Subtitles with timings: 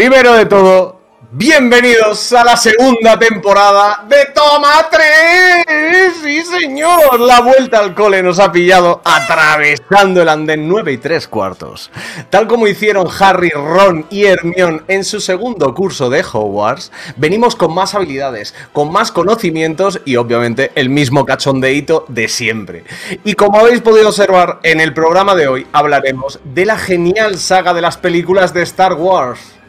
[0.00, 0.98] Primero de todo,
[1.32, 6.14] Bienvenidos a la segunda temporada de Toma 3.
[6.24, 7.20] Sí, señor.
[7.20, 11.90] La vuelta al cole nos ha pillado atravesando el andén 9 y 3 cuartos.
[12.30, 17.74] Tal como hicieron Harry, Ron y Hermione en su segundo curso de Hogwarts, venimos con
[17.74, 22.84] más habilidades, con más conocimientos y obviamente el mismo cachondeíto de siempre.
[23.22, 27.74] Y como habéis podido observar en el programa de hoy, hablaremos de la genial saga
[27.74, 29.59] de las películas de Star Wars.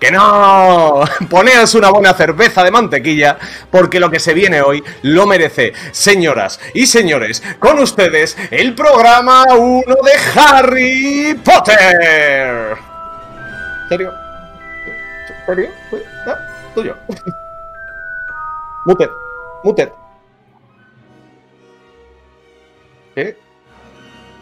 [0.00, 1.02] ¡Que no!
[1.28, 3.36] Poneos una buena cerveza de mantequilla,
[3.70, 5.74] porque lo que se viene hoy lo merece.
[5.92, 12.76] Señoras y señores, con ustedes el programa 1 de Harry Potter.
[13.90, 14.12] ¿Serio?
[15.46, 15.68] ¿Serio?
[16.26, 16.36] ¿Ah?
[16.74, 16.96] Tuyo.
[18.86, 19.10] Muted.
[19.64, 19.88] Muted.
[23.14, 23.36] ¿Qué?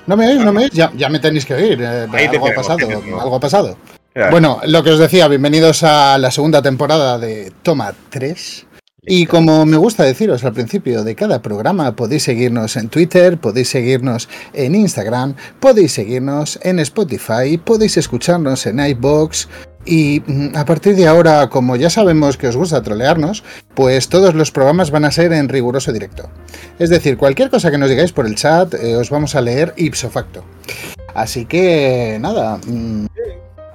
[0.07, 0.45] ¿No me oís?
[0.45, 0.71] ¿No me oís?
[0.71, 1.81] Ya, ya me tenéis que oír.
[1.83, 2.77] eh, Ahí te algo ha tenemos, pasado.
[2.79, 3.23] tenemos.
[3.23, 3.77] Algo ha pasado.
[4.15, 8.67] Bueno, lo que os decía, bienvenidos a la segunda temporada de Toma 3.
[9.11, 13.69] Y como me gusta deciros al principio de cada programa, podéis seguirnos en Twitter, podéis
[13.69, 19.49] seguirnos en Instagram, podéis seguirnos en Spotify, podéis escucharnos en iBox.
[19.87, 23.45] Y mm, a partir de ahora, como ya sabemos que os gusta trolearnos,
[23.75, 26.29] pues todos los programas van a ser en riguroso directo.
[26.79, 29.73] Es decir, cualquier cosa que nos digáis por el chat, eh, os vamos a leer
[29.77, 30.45] ipso facto.
[31.15, 32.59] Así que, nada.
[32.67, 33.07] mm,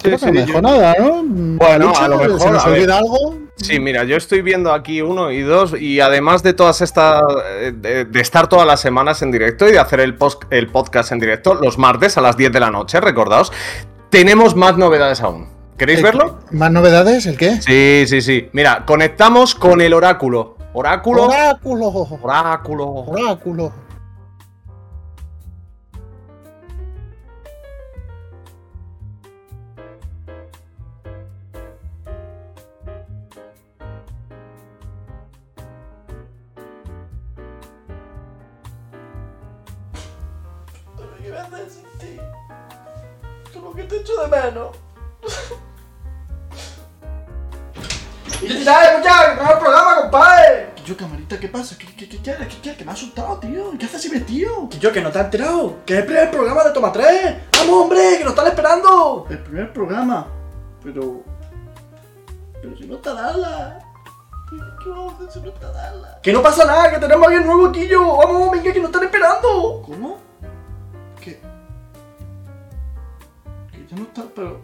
[0.03, 1.23] creo que no yo- nada, ¿no?
[1.25, 3.37] Bueno, a lo mejor, ¿Se nos olvida algo?
[3.55, 7.23] Sí, mira, yo estoy viendo aquí uno y dos, y además de todas estas,
[7.59, 10.67] eh, de, de estar todas las semanas en directo y de hacer el, post- el
[10.67, 13.51] podcast en directo los martes a las 10 de la noche, recordaos,
[14.09, 15.47] tenemos más novedades aún.
[15.77, 16.39] ¿Queréis verlo?
[16.51, 17.25] ¿Más novedades?
[17.25, 17.59] ¿El qué?
[17.61, 18.49] Sí, sí, sí.
[18.53, 20.55] Mira, conectamos con el oráculo.
[20.73, 21.23] Oráculo.
[21.25, 21.87] Oráculo.
[22.21, 22.85] Oráculo.
[22.87, 23.71] Oráculo.
[44.35, 44.77] Menos.
[48.41, 49.39] ¡Y ya sabes, muchachos!
[49.39, 50.73] ¡Que el programa, compadre!
[50.85, 51.77] Yo, camarita, ¿qué pasa?
[51.77, 52.47] ¿Qué, qué, qué quieres?
[52.49, 52.77] ¿Qué quieres?
[52.77, 53.71] Que me ha asustado, tío.
[53.79, 54.67] ¿Qué haces así metido?
[54.67, 55.77] Que yo, que no te has enterado.
[55.85, 57.35] Que es el primer programa de Toma 3.
[57.59, 58.17] ¡Vamos, hombre!
[58.17, 59.25] ¡Que nos están esperando!
[59.29, 60.27] El primer programa.
[60.83, 61.23] Pero.
[62.61, 63.79] Pero si no está Dala.
[64.83, 66.19] ¿Qué vamos a hacer si no está Dala?
[66.21, 68.17] Que no pasa nada, que tenemos aquí el nuevo quillo.
[68.17, 69.83] Vamos, venga, que nos están esperando.
[69.85, 70.17] ¿Cómo?
[71.21, 71.41] Que.
[73.95, 74.59] No pero.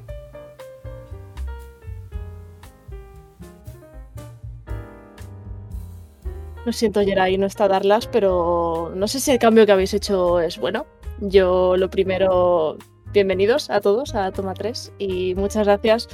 [6.66, 10.40] Lo siento, Geray, no está Darlas, pero no sé si el cambio que habéis hecho
[10.40, 10.86] es bueno.
[11.20, 12.78] Yo, lo primero,
[13.14, 16.08] bienvenidos a todos a Toma 3 y muchas gracias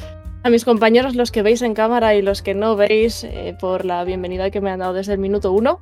[0.44, 3.86] a mis compañeros, los que veis en cámara y los que no veis, eh, por
[3.86, 5.80] la bienvenida que me han dado desde el minuto 1.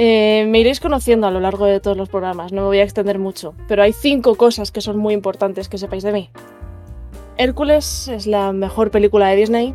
[0.00, 2.84] Eh, me iréis conociendo a lo largo de todos los programas, no me voy a
[2.84, 6.30] extender mucho, pero hay cinco cosas que son muy importantes que sepáis de mí.
[7.36, 9.74] Hércules es la mejor película de Disney,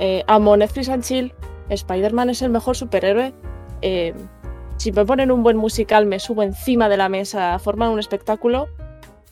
[0.00, 1.34] eh, amo Netflix and Chill,
[1.68, 3.34] Spider-Man es el mejor superhéroe.
[3.82, 4.14] eh,
[4.78, 8.68] si me ponen un buen musical, me subo encima de la mesa, forman un espectáculo.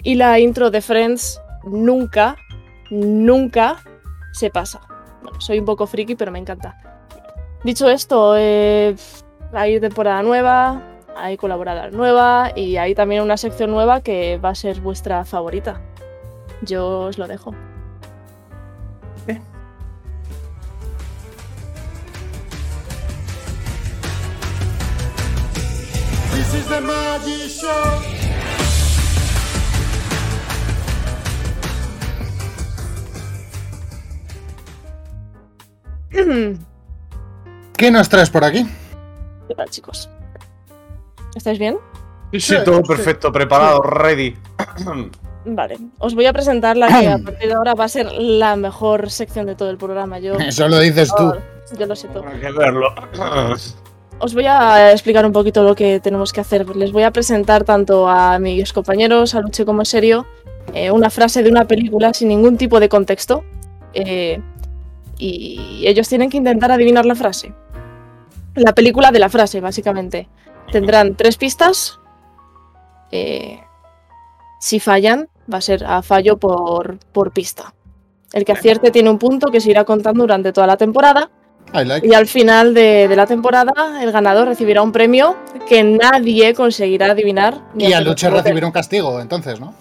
[0.03, 2.37] Y la intro de Friends nunca,
[2.91, 3.77] nunca
[4.33, 4.81] se pasa.
[5.38, 6.77] Soy un poco friki, pero me encanta.
[7.62, 8.97] Dicho esto, eh,
[9.52, 10.82] hay temporada nueva,
[11.16, 15.81] hay colaboradora nueva y hay también una sección nueva que va a ser vuestra favorita.
[16.62, 17.54] Yo os lo dejo.
[26.32, 28.16] This is the Magic Show.
[36.10, 36.56] ¿Qué
[37.76, 38.66] ¿Qué nos traes por aquí?
[39.54, 40.08] Tal, chicos?
[41.34, 41.76] ¿Estáis bien?
[42.32, 44.34] Sí, sí, todo perfecto, preparado, ready.
[45.44, 48.56] Vale, os voy a presentar la que a partir de ahora va a ser la
[48.56, 50.19] mejor sección de todo el programa.
[50.19, 51.32] Yo, Eso lo dices tú.
[51.78, 52.25] yo lo siento.
[52.26, 52.88] Hay que verlo.
[54.19, 56.75] Os voy a explicar un poquito lo que tenemos que hacer.
[56.75, 60.26] Les voy a presentar tanto a mis compañeros, a Luche como a Serio,
[60.75, 63.44] eh, una frase de una película sin ningún tipo de contexto.
[63.94, 64.40] eh,
[65.19, 67.54] y ellos tienen que intentar adivinar la frase.
[68.56, 70.28] La película de la frase, básicamente.
[70.73, 71.99] Tendrán tres pistas.
[73.12, 73.61] eh,
[74.59, 77.73] si fallan, va a ser a fallo por, por pista.
[78.33, 81.30] El que acierte tiene un punto que se irá contando durante toda la temporada.
[81.73, 82.07] Like.
[82.07, 85.37] Y al final de, de la temporada, el ganador recibirá un premio
[85.69, 87.61] que nadie conseguirá adivinar.
[87.75, 89.75] ni Y a hacer Luche otro recibir un castigo, entonces, ¿no?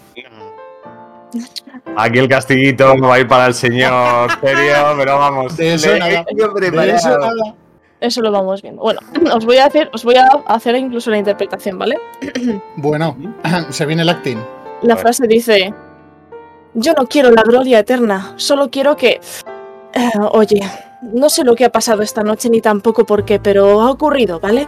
[1.98, 5.56] Aquí el castiguito va a ir para el señor serio, pero vamos.
[5.58, 6.26] De eso le- nada.
[6.36, 6.98] yo De preparado.
[6.98, 7.56] eso nada.
[8.00, 8.82] Eso lo vamos viendo.
[8.82, 9.00] Bueno,
[9.34, 11.98] os voy a hacer, os voy a hacer incluso la interpretación, ¿vale?
[12.78, 13.16] Bueno,
[13.70, 14.38] se viene el acting.
[14.82, 15.74] La frase dice:
[16.74, 19.22] Yo no quiero la gloria eterna, solo quiero que.
[19.94, 20.62] Eh, oye,
[21.02, 24.40] no sé lo que ha pasado esta noche ni tampoco por qué, pero ha ocurrido,
[24.40, 24.68] ¿vale?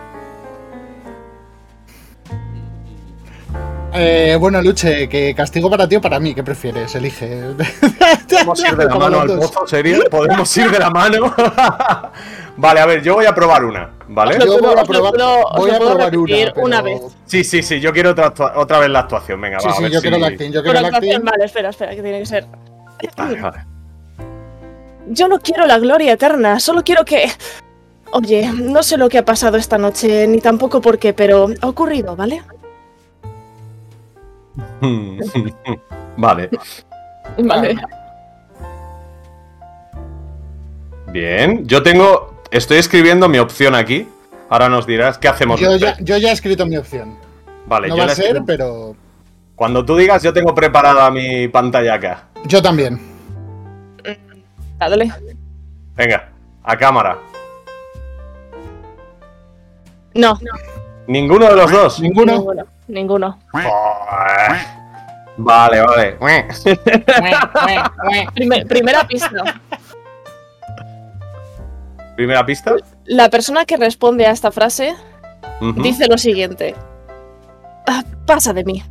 [3.99, 6.93] Eh, bueno, Luche, que castigo para ti o para mí, ¿qué prefieres?
[6.95, 7.27] Elige.
[8.29, 10.03] ¿Podemos ir de la mano al pozo, serio?
[10.09, 11.33] ¿Podemos ir de la mano?
[12.57, 14.37] vale, a ver, yo voy a probar una, ¿vale?
[14.39, 15.13] Yo voy puedo- a probar,
[15.57, 16.05] voy a probar una.
[16.05, 17.01] repetir pero- una vez.
[17.25, 19.75] Sí, sí, sí, yo quiero otra, actua- otra vez la actuación, venga, Sí, va, a
[19.77, 21.25] sí, ver yo quiero el acting, yo quiero el actuación, acting.
[21.31, 22.45] vale, espera, espera, que tiene que ser.
[23.15, 23.57] Vale, vale.
[25.07, 27.31] Yo no quiero la gloria eterna, solo quiero que.
[28.11, 31.67] Oye, no sé lo que ha pasado esta noche, ni tampoco por qué, pero ha
[31.67, 32.41] ocurrido, ¿vale?
[36.17, 36.49] vale,
[37.37, 37.75] Vale.
[41.11, 41.67] bien.
[41.67, 44.07] Yo tengo, estoy escribiendo mi opción aquí.
[44.49, 45.59] Ahora nos dirás qué hacemos.
[45.59, 47.17] Yo ya, yo ya he escrito mi opción.
[47.65, 48.45] Vale, No yo va la a ser, escribo.
[48.45, 48.95] pero
[49.55, 52.23] Cuando tú digas, yo tengo preparada mi pantalla acá.
[52.45, 52.99] yo también.
[54.79, 55.11] Dale.
[55.95, 56.29] Venga,
[56.63, 57.17] a cámara.
[60.13, 60.37] No,
[61.07, 61.99] ¿Ninguno de los dos?
[61.99, 62.43] Ninguno.
[62.87, 63.39] ninguno.
[65.37, 66.17] Vale, vale.
[68.33, 69.29] Primer- primera pista.
[72.15, 72.75] Primera pista.
[73.05, 74.95] La persona que responde a esta frase
[75.75, 76.75] dice lo siguiente.
[77.87, 78.83] "Ah, pasa de mí.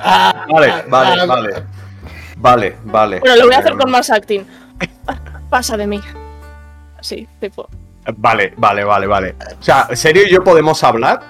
[0.00, 1.50] Ah, Vale, ah, vale, ah, vale.
[2.36, 3.20] Vale, vale.
[3.20, 4.42] Bueno, lo voy a hacer Em, con más acting.
[5.06, 5.18] "Ah,
[5.50, 6.00] Pasa de mí.
[7.00, 7.68] Sí, tipo.
[8.16, 9.34] Vale, vale, vale, vale.
[9.58, 11.20] O sea, ¿serio y yo podemos hablar?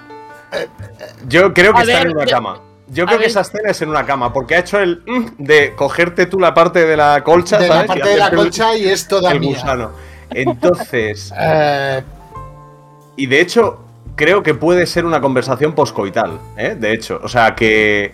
[1.27, 2.59] Yo creo que A están ver, en una yo- cama.
[2.87, 5.73] Yo creo que esa escena es en una cama, porque ha hecho el mm de
[5.75, 7.79] cogerte tú la parte de la colcha, de ¿sabes?
[7.79, 9.55] la Y parte de la el- colcha y es toda el mía.
[9.55, 9.91] gusano.
[10.29, 12.03] Entonces, Eh,
[13.15, 13.79] y de hecho,
[14.15, 16.75] creo que puede ser una conversación poscoital, ¿eh?
[16.77, 18.13] De hecho, o sea, que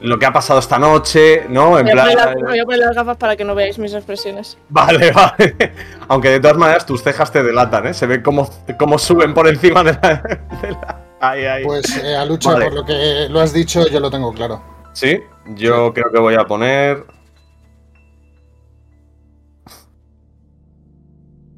[0.00, 1.78] lo que ha pasado esta noche, ¿no?
[1.78, 2.06] En voy, a plan...
[2.10, 4.56] poner, las- me voy a poner las gafas para que no veáis mis expresiones.
[4.68, 5.72] Vale, vale.
[6.08, 7.94] Aunque de todas maneras tus cejas te delatan, ¿eh?
[7.94, 9.98] Se ve cómo, cómo suben por encima de la...
[10.62, 11.64] de la- Ahí, ahí.
[11.64, 12.66] pues eh, a Lucha, Vale.
[12.66, 14.62] por lo que lo has dicho, yo lo tengo claro.
[14.92, 15.20] Sí,
[15.56, 17.04] yo creo que voy a poner...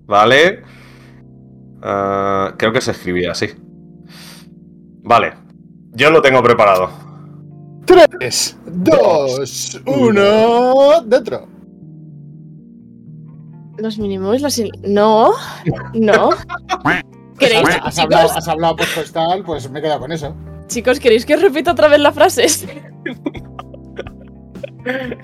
[0.06, 0.62] Vale.
[1.82, 3.48] Ah, creo que se escribía así.
[5.02, 5.34] Vale.
[5.92, 6.90] Yo lo tengo preparado.
[7.94, 11.48] 3, 2, 1, dentro.
[13.78, 14.58] Los mínimos, los.
[14.58, 15.32] in- No.
[15.94, 16.30] No.
[17.38, 20.34] ¿Queréis, Has, has hablado, chicos, has hablado por postal, pues me he quedado con eso.
[20.68, 22.46] chicos, ¿queréis que os repita otra vez la frase?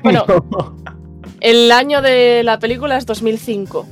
[0.03, 0.25] Bueno,
[1.41, 3.87] el año de la película es 2005.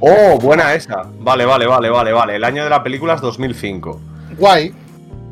[0.00, 1.02] Oh, buena esa.
[1.18, 2.36] Vale, vale, vale, vale, vale.
[2.36, 4.00] El año de la película es 2005.
[4.38, 4.72] Guay.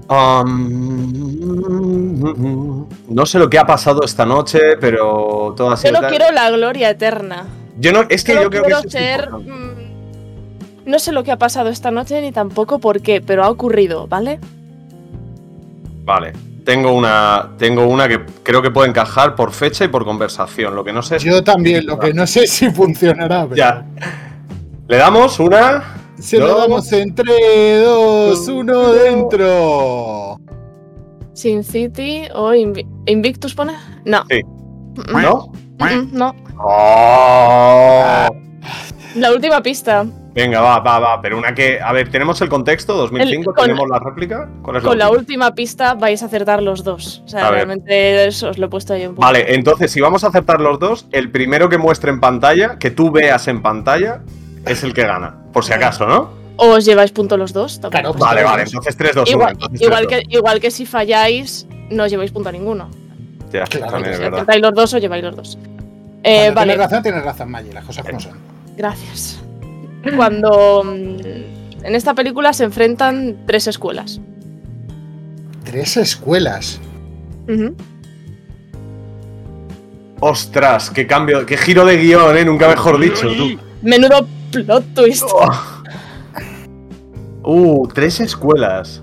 [0.08, 1.29] Um,
[3.08, 6.30] no sé lo que ha pasado esta noche, pero todo ha Yo no tal- quiero
[6.32, 7.46] la gloria eterna.
[7.78, 9.30] Yo no, es que yo creo que quiero ser.
[9.30, 9.70] mm,
[10.86, 14.06] No sé lo que ha pasado esta noche ni tampoco por qué, pero ha ocurrido,
[14.06, 14.38] ¿vale?
[16.04, 16.32] Vale.
[16.64, 20.74] Tengo una, tengo una que creo que puede encajar por fecha y por conversación.
[20.74, 21.22] Lo que no sé es.
[21.22, 23.44] Yo también, lo que no sé si funcionará.
[23.44, 23.84] Pero Ya.
[24.88, 25.96] Le damos una.
[26.18, 30.29] Se lo damos en 3, 2, 1, dentro.
[31.40, 33.73] Sin City o Invi- Invictus pone?
[34.04, 34.25] No.
[34.28, 34.40] Sí.
[35.11, 35.50] ¿No?
[36.12, 36.35] No.
[36.59, 38.28] Oh.
[39.16, 40.04] La última pista.
[40.35, 41.23] Venga, va, va, va.
[41.23, 41.80] Pero una que.
[41.80, 44.49] A ver, tenemos el contexto, 2005, El- con- tenemos la réplica.
[44.62, 45.54] ¿Cuál es Con la última?
[45.54, 47.23] pista vais a acertar los dos.
[47.25, 47.54] O sea, A ver.
[47.66, 49.23] realmente eso os lo he puesto ahí un poco.
[49.26, 52.90] Vale, entonces si vamos a aceptar los dos, el primero que muestre en pantalla, que
[52.90, 54.20] tú veas en pantalla,
[54.66, 55.37] es el que gana.
[55.54, 56.39] Por si acaso, ¿no?
[56.62, 57.81] O os lleváis punto los dos.
[57.90, 59.33] Claro, Vale, vale, entonces 3, 2, 1.
[59.37, 62.88] Igual, entonces igual, 3, que, igual que si falláis, no os lleváis punto a ninguno.
[63.47, 63.52] 2.
[63.52, 64.38] Ya, Claro, también es Si verdad.
[64.40, 65.59] acertáis los dos, os lleváis los dos.
[66.23, 68.33] Eh, vale, Tienes razón, tienes razón, Maggie, las cosas como son.
[68.76, 69.40] gracias.
[70.17, 74.21] Cuando mm, en esta película se enfrentan tres escuelas.
[75.64, 76.79] Tres escuelas.
[80.21, 82.45] Ostras, qué cambio, qué giro de guion, ¿eh?
[82.45, 83.59] Nunca mejor dicho, tú.
[83.83, 85.25] Menudo plot twist.
[87.42, 89.02] Uh, tres escuelas.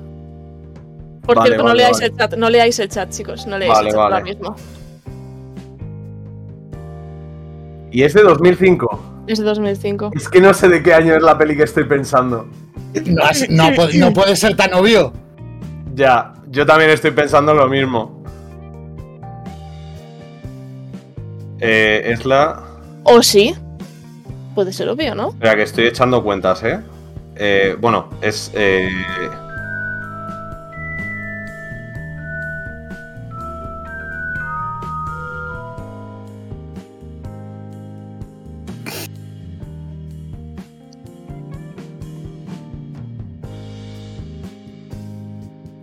[1.23, 2.05] Por Vale, cierto, no leáis vale.
[2.05, 4.55] el chat, no leáis el chat, chicos, no leáis Vale, el chat ahora mismo.
[7.91, 8.99] Y es de 2005.
[9.27, 10.11] Es de 2005.
[10.15, 12.47] Es que no sé de qué año es la peli que estoy pensando.
[13.05, 15.11] No, has- no pu- no puede ser tan obvio.
[15.95, 18.23] Ya, yo también estoy pensando lo mismo.
[21.59, 22.61] Eh, es la.
[23.03, 23.55] O sí.
[24.53, 25.29] Puede ser obvio, ¿no?
[25.29, 26.79] Espera, que estoy echando cuentas, ¿eh?
[27.39, 28.51] Eh, bueno, es.
[28.55, 28.89] eh,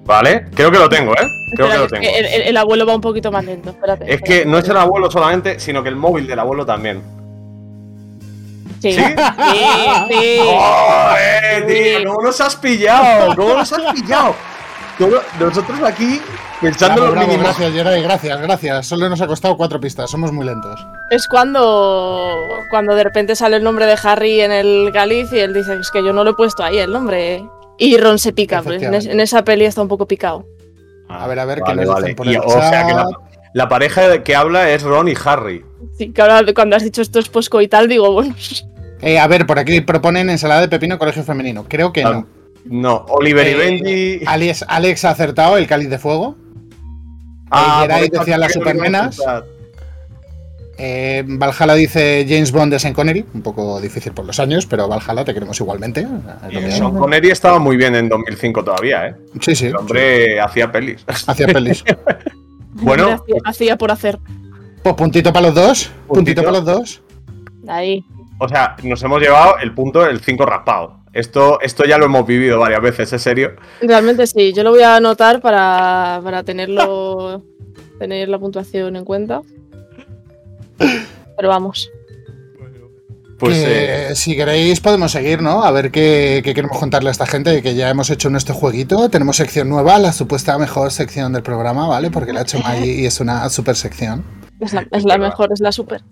[0.07, 1.27] Vale, creo que lo tengo, ¿eh?
[1.57, 2.03] Creo que lo tengo.
[2.03, 3.71] que el, el- el abuelo va un poquito más lento.
[3.71, 4.13] Espérate.
[4.13, 7.01] Es que no es el abuelo solamente, sino que el móvil del abuelo también.
[8.85, 8.93] Sí.
[8.93, 9.03] ¿Sí?
[9.03, 9.65] Sí,
[10.11, 10.41] sí.
[10.45, 12.09] ¡Joder, tío!
[12.13, 13.35] ¿Cómo nos has pillado?
[13.35, 14.35] ¿Cómo nos has pillado?
[15.41, 16.21] Nosotros aquí
[16.61, 17.47] pensando Bravo, los bravo, mínimos.
[17.59, 18.87] gracias, Geray, gracias, gracias.
[18.87, 20.87] Solo nos ha costado cuatro pistas, somos muy lentos.
[21.11, 22.37] Es cuando,
[22.71, 25.91] cuando de repente sale el nombre de Harry en el Galiz y él dice, es
[25.91, 27.45] que yo no lo he puesto ahí el nombre.
[27.77, 29.13] Y Ron se pica, pues, en, es- Efectivamente.
[29.15, 30.45] en esa peli está un poco picado.
[31.09, 32.07] A ver, a ver, ¿qué Vale, nos vale.
[32.07, 33.07] dicen por Y, el o sea que la,
[33.53, 35.65] la pareja que habla es Ron y Harry.
[35.99, 38.33] Sí, que ahora cuando has dicho esto es posco y tal, digo, bueno,
[39.05, 41.65] Eh, a ver, por aquí proponen ensalada de pepino colegio femenino.
[41.69, 42.27] Creo que Ah, no.
[42.67, 44.21] No, Oliver y Eh, Benji.
[44.27, 46.37] Alex, Alex ha acertado el cáliz de fuego.
[47.51, 48.63] Ah, eso decía las es
[50.77, 53.25] Eh, Valhalla dice James Bond de Sean Connery.
[53.35, 56.07] Un poco difícil por los años, pero Valhalla te queremos igualmente.
[56.51, 56.73] Lo Y.
[56.73, 59.15] Sean Connery estaba muy bien en 2005 todavía, ¿eh?
[59.41, 59.67] Sí, sí.
[59.67, 61.05] El hombre hacía pelis.
[61.27, 61.85] Hacía pelis.
[62.77, 63.13] Bueno.
[63.23, 64.19] hacía, hacía por hacer.
[64.83, 65.91] Pues puntito para los dos.
[66.09, 66.43] Puntito, Puntito.
[66.43, 67.03] para los dos.
[67.69, 68.05] Ahí.
[68.39, 71.01] O sea, nos hemos llevado el punto del 5 raspado.
[71.13, 73.55] Esto, esto ya lo hemos vivido varias veces, ¿es serio?
[73.81, 77.45] Realmente sí, yo lo voy a anotar para, para tenerlo,
[77.99, 79.43] tener la puntuación en cuenta.
[81.37, 81.91] Pero vamos.
[83.39, 85.65] Pues Que, eh, si queréis podemos seguir, ¿no?
[85.65, 89.09] A ver qué, qué queremos contarle a esta gente, que ya hemos hecho nuestro jueguito,
[89.09, 92.11] tenemos sección nueva, la supuesta mejor sección del programa, ¿vale?
[92.11, 94.25] Porque la ha hecho Maggie y es una super sección.
[94.61, 96.03] Es la, es la mejor, es la super.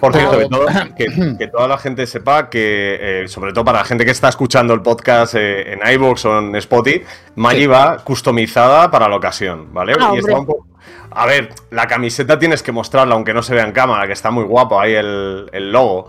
[0.00, 0.66] Por cierto, que, todo-
[0.96, 4.28] que- que toda la gente sepa que, eh, sobre todo para la gente que está
[4.28, 7.04] escuchando el podcast eh, en iVoox o en Spotify,
[7.36, 7.66] Maggie Sí.
[7.66, 9.94] va customizada para la ocasión, ¿vale?
[10.00, 10.66] Ah, Y está un poco-
[11.12, 14.30] A ver, la camiseta tienes que mostrarla, aunque no se vea en cámara, que está
[14.30, 16.08] muy guapo ahí el, el logo.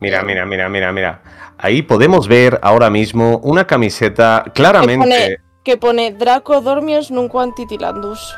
[0.00, 1.22] Mira, mira, mira, mira, mira.
[1.58, 5.06] Ahí podemos ver ahora mismo una camiseta claramente.
[5.06, 8.34] pone- Que pone Draco Dormios Nunquam Titilandus.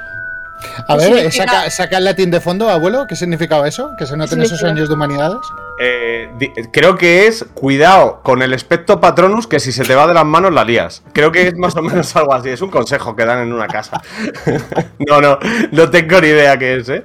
[0.86, 3.94] A ¿Qué ver, saca, saca el latín de fondo, abuelo, ¿qué significaba eso?
[3.96, 5.38] Que se noten esos años de humanidades.
[5.80, 10.06] Eh, di- creo que es cuidado con el espectro patronus que si se te va
[10.06, 11.02] de las manos la lías.
[11.12, 12.50] Creo que es más o menos algo así.
[12.50, 14.00] Es un consejo que dan en una casa.
[14.98, 15.38] no, no,
[15.72, 17.04] no tengo ni idea qué es, ¿eh?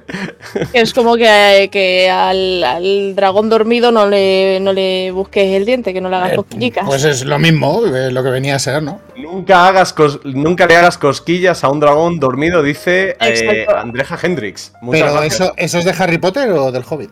[0.72, 5.92] Es como que, que al, al dragón dormido no le, no le busques el diente,
[5.92, 6.84] que no le hagas Eh, cosquillicas.
[6.86, 9.00] pues es lo mismo, eh, lo que venía a ser, ¿no?
[9.16, 13.66] Nunca, hagas cos- nunca le hagas cosquillas a un dragón dormido, dice eh.
[13.76, 14.72] Andreja Hendrix.
[14.80, 15.40] Muchas Pero gracias.
[15.40, 17.10] eso, ¿eso es de Harry Potter o del Hobbit?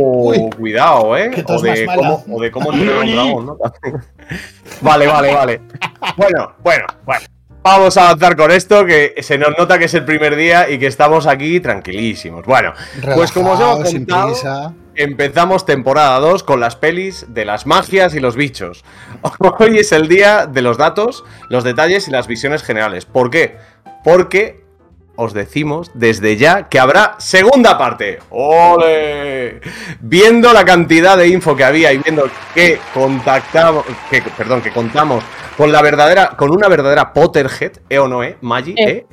[0.00, 0.50] Uy.
[0.56, 1.30] cuidado, ¿eh?
[1.32, 3.58] Qué O de, cómo, o de cómo tener un dragón, ¿no?
[4.80, 5.60] vale, vale, vale.
[6.16, 7.26] Bueno, bueno, bueno.
[7.64, 10.80] Vamos a avanzar con esto, que se nos nota que es el primer día y
[10.80, 12.44] que estamos aquí tranquilísimos.
[12.44, 12.72] Bueno,
[13.14, 18.20] pues como os hemos contado, empezamos temporada 2 con las pelis de las magias y
[18.20, 18.84] los bichos.
[19.60, 23.04] Hoy es el día de los datos, los detalles y las visiones generales.
[23.04, 23.58] ¿Por qué?
[24.02, 24.61] Porque
[25.22, 28.18] os decimos desde ya que habrá segunda parte.
[28.30, 29.60] ¡Ole!
[30.00, 35.22] Viendo la cantidad de info que había y viendo que contactamos, que, perdón, que contamos
[35.56, 38.36] con la verdadera, con una verdadera Potterhead, ¿eh o no, eh?
[38.40, 39.06] Maggie, eh,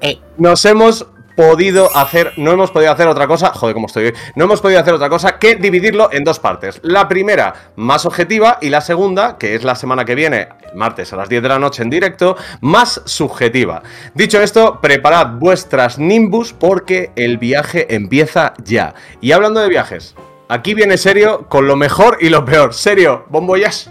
[0.00, 0.18] eh.
[0.38, 1.06] Nos hemos
[1.40, 4.78] podido hacer, no hemos podido hacer otra cosa, joder, cómo estoy hoy, no hemos podido
[4.78, 6.80] hacer otra cosa que dividirlo en dos partes.
[6.82, 11.14] La primera, más objetiva, y la segunda, que es la semana que viene, el martes
[11.14, 13.82] a las 10 de la noche en directo, más subjetiva.
[14.12, 18.92] Dicho esto, preparad vuestras Nimbus porque el viaje empieza ya.
[19.22, 20.14] Y hablando de viajes,
[20.50, 22.74] aquí viene serio con lo mejor y lo peor.
[22.74, 23.90] Serio, bomboyas.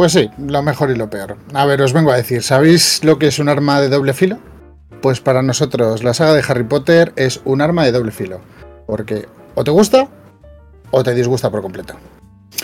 [0.00, 1.36] Pues sí, lo mejor y lo peor.
[1.52, 4.38] A ver, os vengo a decir, ¿sabéis lo que es un arma de doble filo?
[5.02, 8.40] Pues para nosotros la saga de Harry Potter es un arma de doble filo.
[8.86, 10.08] Porque o te gusta
[10.90, 11.96] o te disgusta por completo.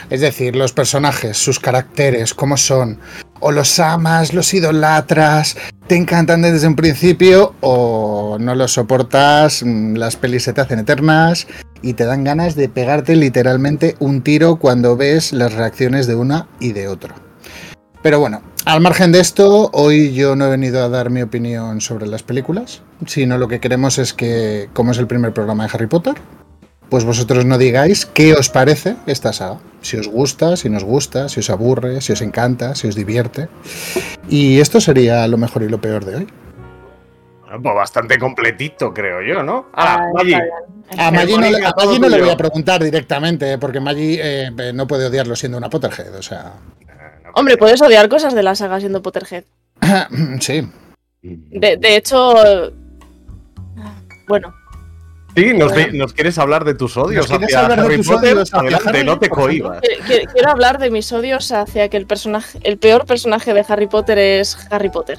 [0.09, 3.01] Es decir, los personajes, sus caracteres, cómo son,
[3.41, 9.97] o los amas, los idolatras, te encantan desde un principio o no los soportas, mm,
[9.97, 11.47] las pelis se te hacen eternas
[11.83, 16.49] y te dan ganas de pegarte literalmente un tiro cuando ves las reacciones de una
[16.61, 17.26] y de otro.
[18.03, 21.81] Pero bueno, al margen de esto, hoy yo no he venido a dar mi opinión
[21.81, 25.71] sobre las películas, sino lo que queremos es que, como es el primer programa de
[25.75, 26.15] Harry Potter,
[26.89, 29.59] pues vosotros no digáis qué os parece esta saga.
[29.81, 33.49] Si os gusta, si nos gusta, si os aburre, si os encanta, si os divierte.
[34.29, 36.27] Y esto sería lo mejor y lo peor de hoy.
[37.63, 39.67] Pues bastante completito, creo yo, ¿no?
[39.73, 40.35] Ah, Ah, Maggi.
[40.99, 44.51] A Maggi no, le- a Maggi no le voy a preguntar directamente, porque Maggi eh,
[44.75, 46.15] no puede odiarlo siendo una Potterhead.
[46.17, 46.53] O sea,
[47.39, 49.45] Hombre, puedes odiar cosas de la saga siendo Potterhead.
[50.41, 50.67] sí.
[51.23, 52.35] De, de hecho.
[54.27, 54.55] Bueno,
[55.37, 58.09] Sí, nos, nos quieres hablar de tus odios ¿Nos quieres hacia hablar de Harry tus
[58.09, 58.33] Potter.
[58.37, 59.83] odios hacia Adelante, Harry, no te cohibas.
[59.83, 63.87] qui- quiero hablar de mis odios hacia que el personaje, el peor personaje de Harry
[63.87, 65.19] Potter es Harry Potter.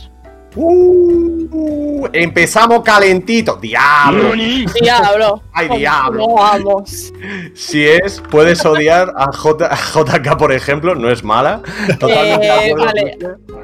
[0.60, 3.58] Uh, empezamos calentito.
[3.58, 4.34] ¡Diablo!
[4.82, 5.43] Diablo.
[5.54, 6.20] Ay, ¿Cómo diablo.
[6.20, 7.13] lo Vamos.
[7.54, 11.62] Si es, puedes odiar a, J, a JK, por ejemplo, no es mala.
[12.00, 13.17] Totalmente Eh, vale.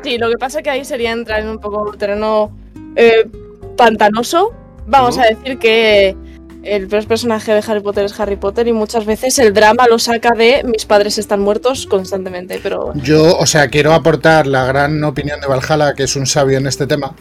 [0.04, 2.56] Sí, lo que pasa es que ahí sería entrar en un poco terreno
[2.96, 3.28] eh,
[3.76, 4.54] pantanoso.
[4.86, 6.16] Vamos a decir que
[6.64, 10.00] el peor personaje de Harry Potter es Harry Potter y muchas veces el drama lo
[10.00, 15.04] saca de mis padres están muertos constantemente, pero Yo, o sea, quiero aportar la gran
[15.04, 17.16] opinión de Valhalla, que es un sabio en este tema,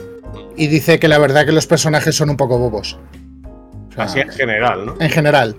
[0.56, 2.98] y dice que la verdad que los personajes son un poco bobos.
[3.90, 4.96] O sea, Así en general, ¿no?
[4.98, 5.56] en general.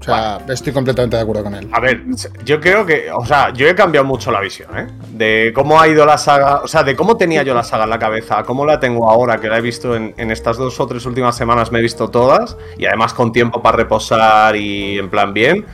[0.00, 1.68] O sea, estoy completamente de acuerdo con él.
[1.72, 2.02] A ver,
[2.42, 4.86] yo creo que, o sea, yo he cambiado mucho la visión, ¿eh?
[5.10, 7.90] De cómo ha ido la saga, o sea, de cómo tenía yo la saga en
[7.90, 10.80] la cabeza, a cómo la tengo ahora, que la he visto en, en estas dos
[10.80, 14.98] o tres últimas semanas, me he visto todas, y además con tiempo para reposar y
[14.98, 15.66] en plan bien.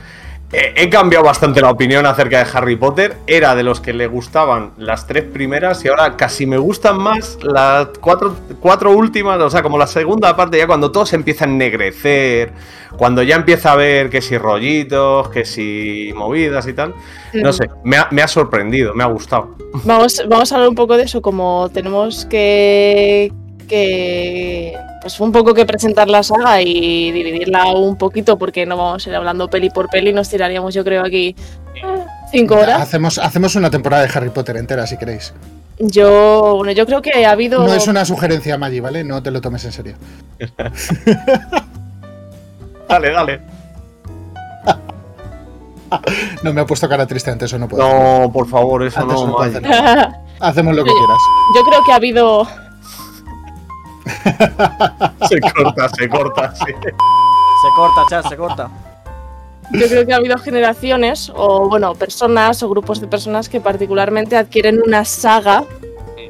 [0.53, 3.17] Eh, he cambiado bastante la opinión acerca de Harry Potter.
[3.27, 7.37] Era de los que le gustaban las tres primeras y ahora casi me gustan más
[7.41, 9.39] las cuatro, cuatro últimas.
[9.41, 12.53] O sea, como la segunda parte, ya cuando todo se empieza a ennegrecer,
[12.95, 16.93] cuando ya empieza a ver que si rollitos, que si movidas y tal.
[17.33, 19.53] No sé, me ha, me ha sorprendido, me ha gustado.
[19.83, 23.33] Vamos, vamos a hablar un poco de eso, como tenemos que,
[23.67, 29.05] que pues un poco que presentar la saga y dividirla un poquito, porque no vamos
[29.05, 31.35] a ir hablando peli por peli, nos tiraríamos yo creo aquí
[31.75, 32.81] eh, cinco horas.
[32.81, 35.33] Hacemos, hacemos una temporada de Harry Potter entera, si queréis.
[35.79, 37.59] Yo, bueno, yo creo que ha habido.
[37.63, 39.03] No es una sugerencia, Maggi, ¿vale?
[39.03, 39.95] No te lo tomes en serio.
[42.89, 43.41] Dale, dale.
[46.43, 47.81] No me ha puesto cara triste antes, eso no puedo.
[47.87, 49.27] No, por favor, eso Antes no.
[49.27, 49.57] no puedo Maya.
[49.59, 50.21] hacer nada.
[50.39, 51.17] Hacemos lo que quieras.
[51.55, 52.47] yo creo que ha habido.
[55.29, 56.65] Se corta, se corta, sí.
[56.65, 58.69] Se corta, chat, se corta.
[59.73, 64.37] Yo creo que ha habido generaciones, o bueno, personas o grupos de personas que particularmente
[64.37, 65.63] adquieren una saga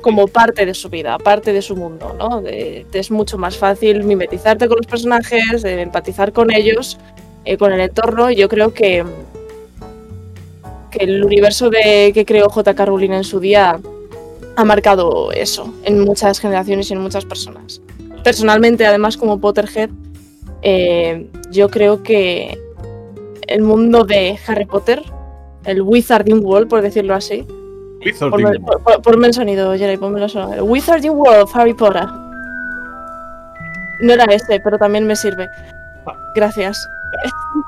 [0.02, 2.42] como parte de su vida, parte de su mundo, ¿no?
[2.42, 6.98] De- es mucho más fácil mimetizarte con los personajes, de empatizar con ellos,
[7.46, 8.32] eh, con el entorno.
[8.32, 9.04] y Yo creo que,
[10.92, 12.86] que el universo de, que creó J.K.
[12.86, 13.80] Rowling en su día
[14.58, 17.80] ha marcado eso en muchas generaciones y en muchas personas.
[18.24, 19.90] Personalmente, además, como Potterhead,
[20.64, 22.58] eh, yo creo que
[23.48, 25.02] el mundo de Harry Potter,
[25.64, 27.46] el Wizarding World, por decirlo así.
[28.20, 30.66] Ponme, por- por- ponme el sonido, Jerry, ponme el sonido.
[30.66, 32.06] Wizarding World of Harry Potter.
[34.02, 35.48] No era este, pero también me sirve.
[36.36, 36.88] Gracias.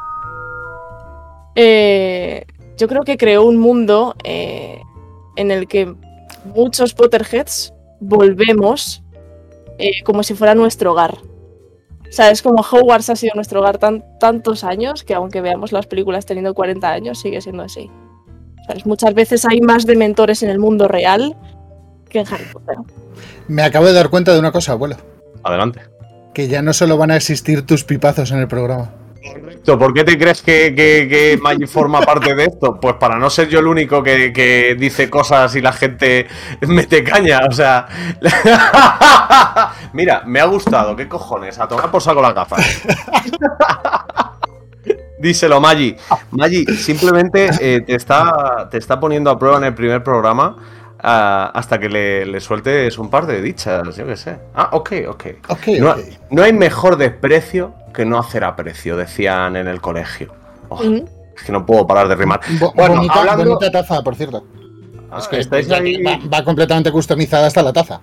[1.56, 2.46] Eh,
[2.78, 4.80] yo creo que creó un mundo eh,
[5.36, 5.94] en el que
[6.56, 9.04] muchos Potterheads volvemos
[9.78, 11.18] eh, como si fuera nuestro hogar.
[12.10, 15.72] O sea, es como Hogwarts ha sido nuestro hogar tan, tantos años que aunque veamos
[15.72, 17.90] las películas teniendo 40 años, sigue siendo así.
[18.68, 18.86] ¿Sabes?
[18.86, 21.38] Muchas veces hay más dementores en el mundo real
[22.10, 22.78] que en Harry Potter.
[23.48, 24.98] Me acabo de dar cuenta de una cosa, abuelo.
[25.44, 25.82] Adelante.
[26.34, 28.92] Que ya no solo van a existir tus pipazos en el programa.
[29.22, 32.80] Correcto, ¿Por qué te crees que, que, que Maggi forma parte de esto?
[32.80, 36.26] Pues para no ser yo el único que, que dice cosas y la gente
[36.62, 37.86] mete caña, o sea.
[39.94, 41.60] Mira, me ha gustado, ¿qué cojones?
[41.60, 42.82] A tomar por saco las gafas.
[45.20, 45.96] Díselo, Maggi.
[46.32, 50.56] Maggi, simplemente eh, te, está, te está poniendo a prueba en el primer programa
[51.00, 54.38] ah, hasta que le, le sueltes un par de dichas, yo qué sé.
[54.56, 55.26] Ah, ok, ok.
[55.50, 55.98] Ok, No, ok.
[56.32, 60.34] no hay mejor desprecio que no hacer aprecio, decían en el colegio.
[60.70, 61.06] Oh, Ujú.
[61.36, 62.42] Es que no puedo parar de rimar.
[62.60, 64.46] Bo- Bueno, bonita, hablando- bonita taza, por cierto.
[65.12, 68.02] Ah, es que estáis ahí- va, va completamente customizada hasta la taza.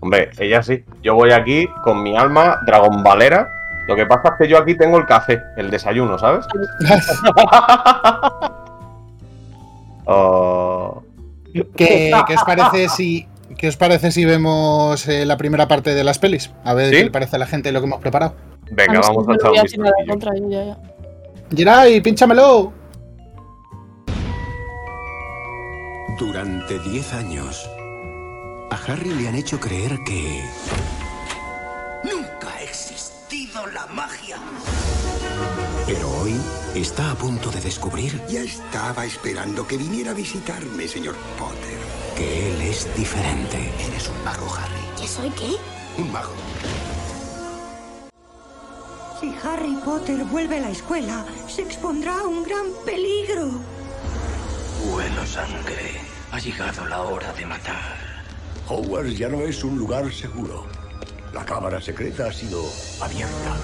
[0.00, 0.82] Hombre, ella sí.
[1.02, 3.48] Yo voy aquí con mi alma Dragon Valera.
[3.86, 6.46] Lo que pasa es que yo aquí tengo el café, el desayuno, ¿sabes?
[10.04, 11.02] Oh,
[11.76, 16.02] ¿Qué, qué os parece si, qué os parece si vemos eh, la primera parte de
[16.02, 16.50] las pelis?
[16.64, 16.96] A ver ¿Sí?
[16.96, 18.34] qué le parece a la gente lo que hemos preparado.
[18.70, 20.48] Venga, Ah, vamos a echar un contra, yo
[21.50, 22.72] ya, pínchamelo.
[26.18, 27.68] Durante 10 años,
[28.70, 30.42] a Harry le han hecho creer que...
[32.04, 34.36] Nunca ha existido la magia.
[35.86, 36.34] Pero hoy
[36.74, 41.78] está a punto de descubrir Ya estaba esperando que viniera a visitarme, señor Potter.
[42.16, 43.58] que él es diferente.
[43.88, 45.00] Eres un mago, Harry.
[45.00, 45.56] ¿Que soy qué?
[46.00, 46.32] Un mago.
[49.22, 53.52] Si Harry Potter vuelve a la escuela, se expondrá a un gran peligro.
[54.84, 56.00] Huelo sangre.
[56.32, 57.94] Ha llegado la hora de matar.
[58.66, 60.66] Hogwarts ya no es un lugar seguro.
[61.32, 62.64] La cámara secreta ha sido
[63.00, 63.56] abierta.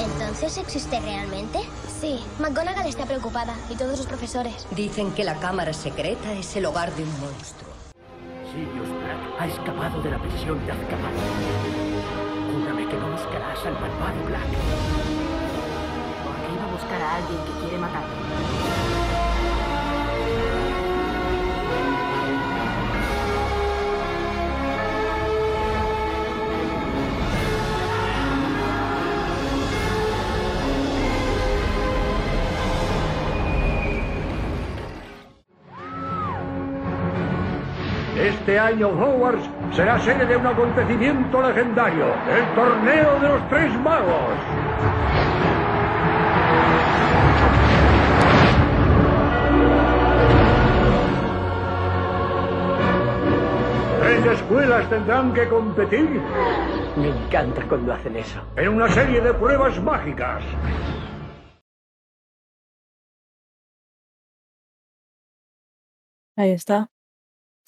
[0.00, 1.60] ¿Entonces existe realmente?
[2.00, 4.66] Sí, McGonagall está preocupada y todos los profesores.
[4.72, 7.70] Dicen que la cámara secreta es el hogar de un monstruo.
[8.50, 11.87] Sirius Black ha escapado de la prisión de Azkaban.
[12.78, 14.46] Júrame que no buscarás al malvado Black.
[16.22, 18.77] Porque iba a buscar a alguien que quiere matarme.
[38.48, 44.32] Este año Hogwarts será sede de un acontecimiento legendario, el torneo de los tres magos.
[54.00, 56.08] Tres escuelas tendrán que competir
[56.96, 58.40] Me encanta cuando hacen eso.
[58.56, 60.42] en una serie de pruebas mágicas.
[66.34, 66.88] Ahí está.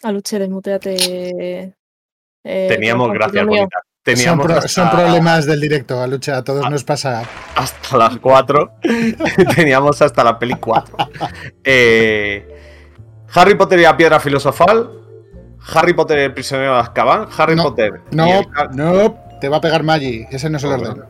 [0.02, 1.74] Aluche, desmuteate.
[2.44, 3.78] eh, Teníamos gracias, bonita.
[3.82, 7.22] Son, Teníamos pro- hasta, son problemas del directo, a lucha, a todos nos pasa.
[7.54, 8.72] hasta las 4.
[9.56, 10.96] Teníamos hasta la peli 4.
[11.64, 12.48] Eh,
[13.34, 14.90] Harry Potter y la piedra filosofal.
[15.74, 17.28] Harry Potter y el prisionero de Azkaban.
[17.36, 18.00] Harry No, Potter.
[18.10, 21.02] y No, el- no, te va a pegar Maggi, ese no es el orden.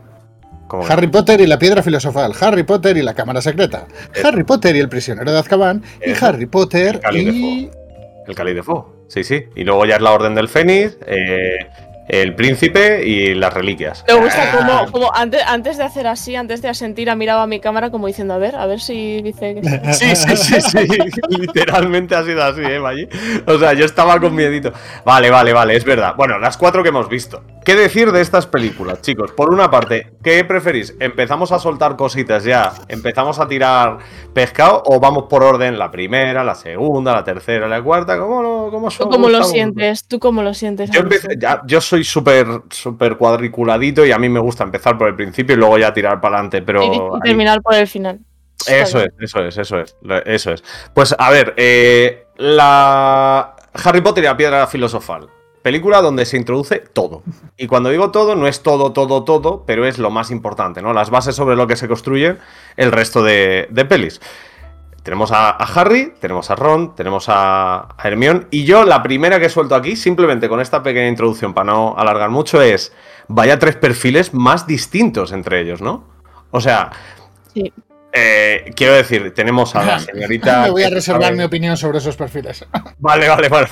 [0.89, 3.87] Harry Potter y la piedra filosofal, Harry Potter y la cámara secreta,
[4.23, 6.13] Harry Potter y el prisionero de Azkaban, y.
[6.23, 7.69] Harry Potter y...
[8.27, 9.05] El cáliz de fuego.
[9.07, 9.45] Sí, sí.
[9.55, 10.97] Y luego ya es la orden del Fénix.
[11.07, 11.67] eh,
[12.07, 14.03] el príncipe y las reliquias.
[14.07, 14.57] Me gusta Ah.
[14.85, 17.89] como, como antes, antes de hacer así, antes de asentir, ha mirado a mi cámara
[17.89, 20.15] como diciendo, a ver, a ver si dice que sí.
[20.15, 20.77] Sí, sí, sí.
[21.29, 23.07] Literalmente ha sido así, ¿eh, Maggi?
[23.47, 24.71] O sea, yo estaba con miedito.
[25.05, 26.13] Vale, vale, vale, es verdad.
[26.17, 27.43] Bueno, las cuatro que hemos visto.
[27.63, 29.31] ¿Qué decir de estas películas, chicos?
[29.33, 30.95] Por una parte, ¿qué preferís?
[30.99, 32.71] ¿Empezamos a soltar cositas ya?
[32.87, 33.99] ¿Empezamos a tirar
[34.33, 35.77] pescado o vamos por orden?
[35.77, 38.17] La primera, la segunda, la tercera, la cuarta.
[38.17, 40.07] ¿Cómo lo, cómo ¿Tú cómo lo sientes?
[40.07, 40.89] ¿Tú cómo lo sientes?
[40.89, 45.09] Yo, empecé- ya- yo soy súper súper cuadriculadito y a mí me gusta empezar por
[45.09, 46.81] el principio y luego ya tirar para adelante, pero...
[46.83, 48.19] Y- ahí- terminar por el final.
[48.67, 50.63] Eso es, eso es, eso es, eso es.
[50.93, 55.27] Pues a ver, eh, la Harry Potter y la piedra filosofal.
[55.61, 57.23] Película donde se introduce todo.
[57.57, 60.93] Y cuando digo todo, no es todo, todo, todo, pero es lo más importante, ¿no?
[60.93, 62.37] Las bases sobre lo que se construye
[62.77, 64.21] el resto de, de pelis.
[65.03, 68.47] Tenemos a, Harry, tenemos a Ron, tenemos a, a Hermione.
[68.51, 72.29] Y yo la primera que suelto aquí, simplemente con esta pequeña introducción para no alargar
[72.29, 72.93] mucho, es
[73.27, 76.03] vaya tres perfiles más distintos entre ellos, ¿no?
[76.51, 76.91] O sea,
[77.53, 77.73] Sí.
[78.13, 80.63] Eh, quiero decir, tenemos a la señorita.
[80.63, 82.65] Me voy a reservar sabe- mi opinión sobre esos perfiles.
[82.99, 83.67] Vale, vale, vale.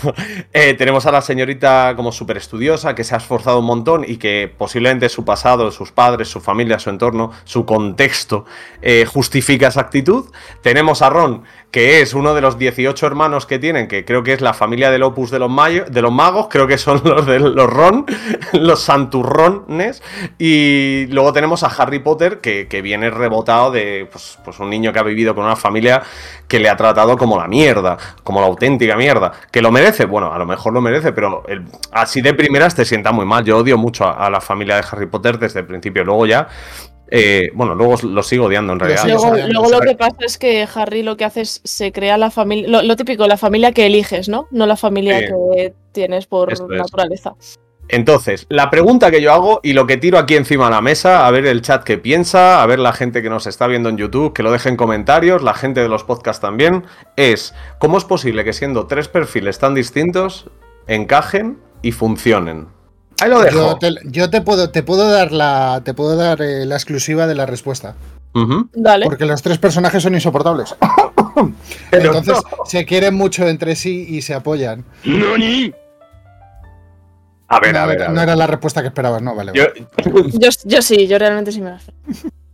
[0.52, 4.18] Eh, tenemos a la señorita como súper estudiosa, que se ha esforzado un montón y
[4.18, 8.46] que posiblemente su pasado, sus padres, su familia, su entorno, su contexto
[8.82, 10.32] eh, justifica esa actitud.
[10.64, 14.34] Tenemos a Ron, que es uno de los 18 hermanos que tienen, que creo que
[14.34, 15.52] es la familia del Opus de los,
[15.90, 18.06] de los magos, creo que son los de los Ron,
[18.54, 20.02] los santurrones.
[20.40, 24.92] Y luego tenemos a Harry Potter, que, que viene rebotado de pues, pues un niño
[24.92, 26.02] que ha vivido con una familia
[26.48, 29.32] que le ha tratado como la mierda, como la auténtica mierda.
[29.52, 30.06] ¿Que lo merece?
[30.06, 33.46] Bueno, a lo mejor lo merece, pero el- así de primeras te sienta muy mal.
[33.46, 36.04] Yo odio mucho a, a la familia de Harry Potter desde el principio.
[36.04, 36.48] Luego ya,
[37.12, 39.06] eh, bueno, luego lo sigo odiando en realidad.
[39.50, 42.70] Luego, lo que pasa es que Harry lo que hace es se crea la familia,
[42.70, 44.48] lo, lo típico, la familia que eliges, ¿no?
[44.52, 46.62] No la familia que tienes por es.
[46.62, 47.36] naturaleza.
[47.92, 51.26] Entonces, la pregunta que yo hago y lo que tiro aquí encima de la mesa,
[51.26, 53.98] a ver el chat que piensa, a ver la gente que nos está viendo en
[53.98, 56.84] YouTube, que lo deje en comentarios, la gente de los podcasts también,
[57.16, 60.52] es ¿cómo es posible que siendo tres perfiles tan distintos
[60.86, 62.68] encajen y funcionen?
[63.22, 63.58] Ahí lo dejo.
[63.58, 67.28] Yo te, yo te puedo, te puedo dar la, te puedo dar eh, la exclusiva
[67.28, 67.96] de la respuesta.
[68.74, 69.06] Dale.
[69.06, 70.76] Porque los tres personajes son insoportables.
[71.92, 72.66] Pero Entonces no.
[72.66, 74.86] se quieren mucho entre sí y se apoyan.
[77.52, 78.24] A ver, no, a ver, a no ver.
[78.24, 79.52] era la respuesta que esperabas, no, vale.
[79.56, 80.32] Yo- vale.
[80.34, 81.92] Yo, yo sí, yo realmente sí me la sé.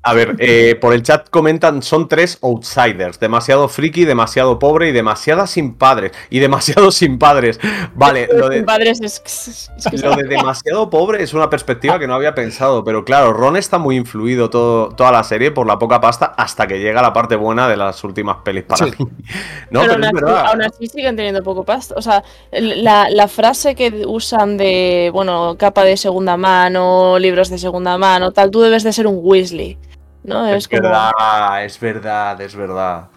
[0.08, 4.92] A ver, eh, por el chat comentan, son tres outsiders, demasiado friki, demasiado pobre y
[4.92, 6.12] demasiada sin padres.
[6.30, 7.60] Y demasiado sin padres.
[7.96, 12.14] Vale, lo de, Sin padres es, lo de demasiado pobre es una perspectiva que no
[12.14, 16.00] había pensado, pero claro, Ron está muy influido todo, toda la serie por la poca
[16.00, 18.92] pasta hasta que llega la parte buena de las últimas pelis para Sí.
[19.00, 19.08] mí.
[19.72, 20.46] No, pero pero, aún, es así, verdad.
[20.48, 21.96] aún así siguen teniendo poco pasta.
[21.98, 27.58] O sea, la, la frase que usan de, bueno, capa de segunda mano, libros de
[27.58, 29.80] segunda mano, tal, tú debes de ser un Weasley.
[30.26, 30.48] ¿No?
[30.48, 30.82] Es Es, como.
[30.82, 33.08] verdad, es verdad, es verdad.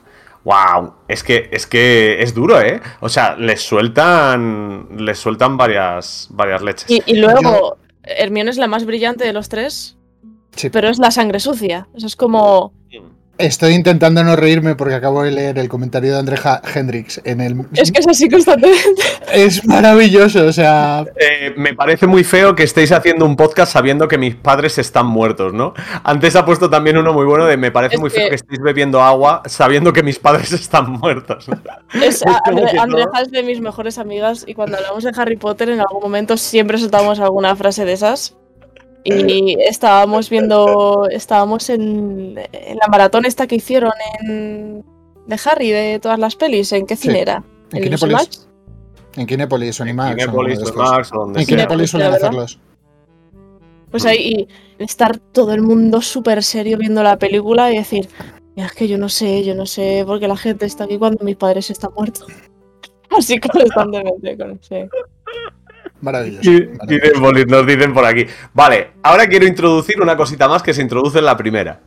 [0.45, 2.81] Wow, es que es que es duro, ¿eh?
[3.01, 6.91] O sea, les sueltan les sueltan varias varias leches.
[6.91, 9.97] Y, y luego, Hermione es la más brillante de los tres,
[10.57, 10.71] Sí.
[10.71, 11.89] pero es la sangre sucia.
[11.95, 12.73] Eso es como.
[13.39, 17.65] Estoy intentando no reírme porque acabo de leer el comentario de Andreja Hendrix en el.
[17.75, 19.03] Es que es así constantemente.
[19.33, 21.05] Es maravilloso, o sea.
[21.17, 25.07] Eh, me parece muy feo que estéis haciendo un podcast sabiendo que mis padres están
[25.07, 25.75] muertos, ¿no?
[26.03, 28.61] Antes ha puesto también uno muy bueno de me parece Es muy feo que- estéis
[28.61, 31.47] bebiendo agua sabiendo que mis padres están muertos.
[31.95, 35.69] Es, Es que Andreja es de mis mejores amigas y cuando hablamos de Harry Potter
[35.71, 38.35] en algún momento siempre soltamos alguna frase de esas.
[39.05, 44.85] Y estábamos viendo, estábamos en, en la maratón esta que hicieron en,
[45.27, 46.73] de Harry, de todas las pelis.
[46.73, 47.21] ¿En qué cine Sí.
[47.21, 47.43] era?
[47.73, 48.13] ¿En ¿En los Kinépolis?
[48.13, 48.49] IMAX?
[49.17, 50.11] En Kinépolis o en IMAX.
[50.11, 50.77] en Kinépolis, o estos.
[50.77, 51.57] Max, o donde En sea.
[51.57, 52.59] Kinépolis suelen hacerlos.
[53.91, 54.47] Pues ahí
[54.79, 58.09] y estar todo el mundo súper serio viendo la película y decir,
[58.55, 60.99] "Ya, es que yo no sé, yo no sé por qué la gente está aquí
[60.99, 62.27] cuando mis padres están muertos.
[63.11, 64.91] Así constantemente con ese.
[66.01, 66.51] Maravilloso.
[66.51, 66.87] Y- maravilloso.
[66.87, 68.27] dicen por- nos dicen por aquí.
[68.55, 71.81] Vale, ahora quiero introducir una cosita más que se introduce en la primera.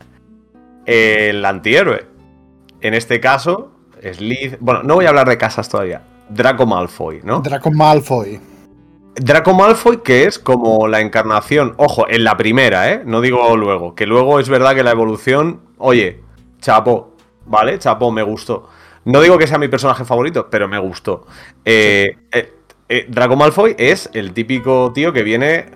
[0.86, 2.06] El antihéroe.
[2.82, 3.71] En este caso,
[4.13, 4.58] Slith.
[4.60, 6.02] Bueno, no voy a hablar de casas todavía.
[6.30, 7.41] Draco Malfoy, ¿no?
[7.41, 8.39] Draco Malfoy.
[9.15, 13.02] Draco Malfoy, que es como la encarnación, ojo, en la primera, ¿eh?
[13.06, 16.21] No digo luego, que luego es verdad que la evolución, oye,
[16.62, 17.13] chapo,
[17.45, 17.78] ¿vale?
[17.78, 18.69] Chapo, me gustó.
[19.04, 21.26] No digo que sea mi personaje favorito, pero me gustó.
[21.65, 22.54] Eh, eh,
[22.91, 25.67] eh, Draco Malfoy es el típico tío que viene,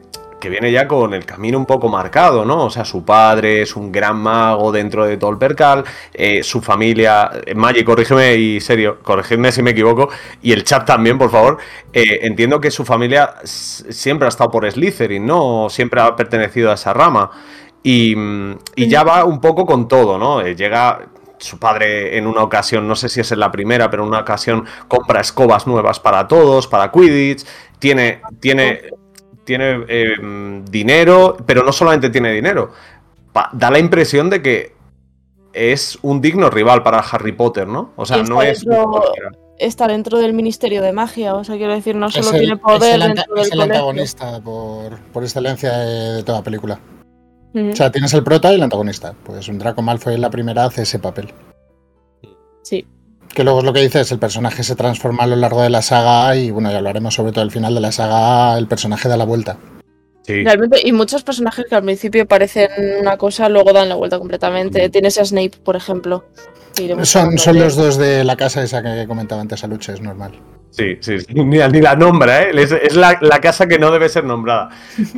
[0.41, 2.65] que viene ya con el camino un poco marcado, ¿no?
[2.65, 6.61] O sea, su padre es un gran mago dentro de todo el percal, eh, su
[6.61, 10.09] familia, eh, Maggie, corrígeme y serio, corregidme si me equivoco,
[10.41, 11.57] y el chat también, por favor.
[11.93, 15.69] Eh, entiendo que su familia siempre ha estado por Slytherin, ¿no?
[15.69, 17.31] Siempre ha pertenecido a esa rama.
[17.81, 20.41] Y, mm, y ya va un poco con todo, ¿no?
[20.41, 24.03] Eh, llega su padre en una ocasión, no sé si es en la primera, pero
[24.03, 27.45] en una ocasión compra escobas nuevas para todos, para Quidditch,
[27.79, 28.81] tiene, tiene,
[29.43, 32.71] tiene eh, mm, dinero, pero no solamente tiene dinero,
[33.33, 34.75] pa- da la impresión de que
[35.53, 37.91] es un digno rival para Harry Potter, ¿no?
[37.95, 38.65] O sea, no está es...
[38.65, 39.03] dentro-.
[39.57, 42.59] Está dentro del Ministerio de Magia, o sea, quiero decir, no solo el, tiene es
[42.59, 43.73] poder el anta- dentro del es el colegio.
[43.75, 46.77] antagonista por, por excelencia de, de toda película.
[47.55, 49.13] O sea, tienes el prota y el antagonista.
[49.23, 51.33] Pues un Draco Malfoy en la primera hace ese papel.
[52.63, 52.85] Sí.
[53.33, 55.81] Que luego es lo que dices, el personaje se transforma a lo largo de la
[55.81, 59.15] saga y bueno, ya hablaremos sobre todo al final de la saga, el personaje da
[59.15, 59.57] la vuelta.
[60.23, 60.43] Sí.
[60.43, 64.89] Realmente, y muchos personajes que al principio parecen una cosa, luego dan la vuelta completamente.
[64.89, 66.25] Tienes a Snape, por ejemplo.
[67.03, 70.33] Son, son los dos de la casa esa que comentaba antes a Luche, es normal.
[70.71, 71.27] Sí, sí, sí.
[71.33, 72.51] Ni, ni la nombra, ¿eh?
[72.53, 74.69] Es, es la, la casa que no debe ser nombrada.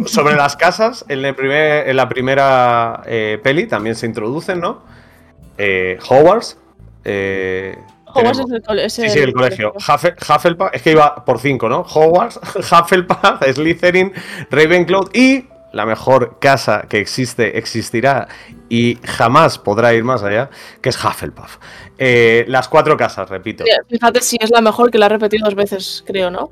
[0.06, 4.84] Sobre las casas, en, el primer- en la primera eh, peli también se introducen, ¿no?
[5.58, 6.58] Eh, Hogwarts.
[7.04, 7.76] eh,
[8.14, 9.74] Hogwarts tenemos- es el, es Sí, sí, el colegio.
[9.74, 11.82] Huffe- Hufflepuff, es que iba por cinco, ¿no?
[11.82, 12.40] Hogwarts,
[12.72, 14.14] Hufflepuff, Slytherin,
[14.52, 18.28] Ravenclaw y la mejor casa que existe, existirá
[18.70, 20.50] y jamás podrá ir más allá,
[20.82, 21.58] que es Hufflepuff.
[21.98, 23.64] Eh, las cuatro casas, repito.
[23.90, 26.50] Fíjate si es la mejor que la he repetido dos veces, creo, ¿no?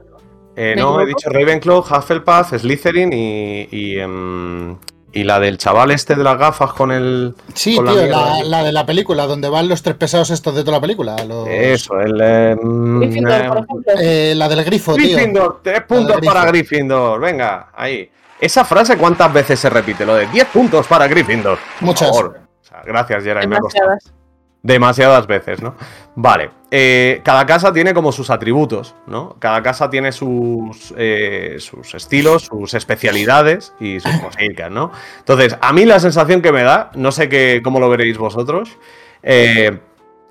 [0.58, 4.78] Eh, ¿Me no, he dicho Ravenclaw, Hufflepuff, Slytherin y, y, em,
[5.12, 7.36] y la del chaval este de las gafas con el...
[7.54, 10.62] Sí, con tío, la, la de la película, donde van los tres pesados estos de
[10.63, 11.15] toda la película.
[11.25, 12.21] los- Eso, el...
[12.21, 13.93] em, Gryffindor, por em, ejemplo.
[14.01, 15.04] Eh, la del grifo, tío.
[15.15, 18.10] Gryffindor, tres puntos para Gryffindor, venga, ahí.
[18.39, 20.06] Esa frase, ¿cuántas veces se repite?
[20.06, 21.58] Lo de 10 puntos para Gryffindor.
[21.80, 22.10] Por Muchas.
[22.10, 22.39] favor.
[22.62, 23.24] O sea, gracias.
[23.24, 24.13] Demasiadas.
[24.62, 25.76] Demasiadas veces, ¿no?
[26.15, 26.50] Vale.
[26.71, 29.36] eh, cada casa tiene como sus atributos, ¿no?
[29.39, 34.91] Cada casa tiene sus, eh, sus estilos, sus especialidades y sus cositas, ¿no?
[35.19, 38.78] Entonces, a mí la sensación que me da, no sé qué, cómo lo veréis vosotros,
[39.21, 39.80] eh,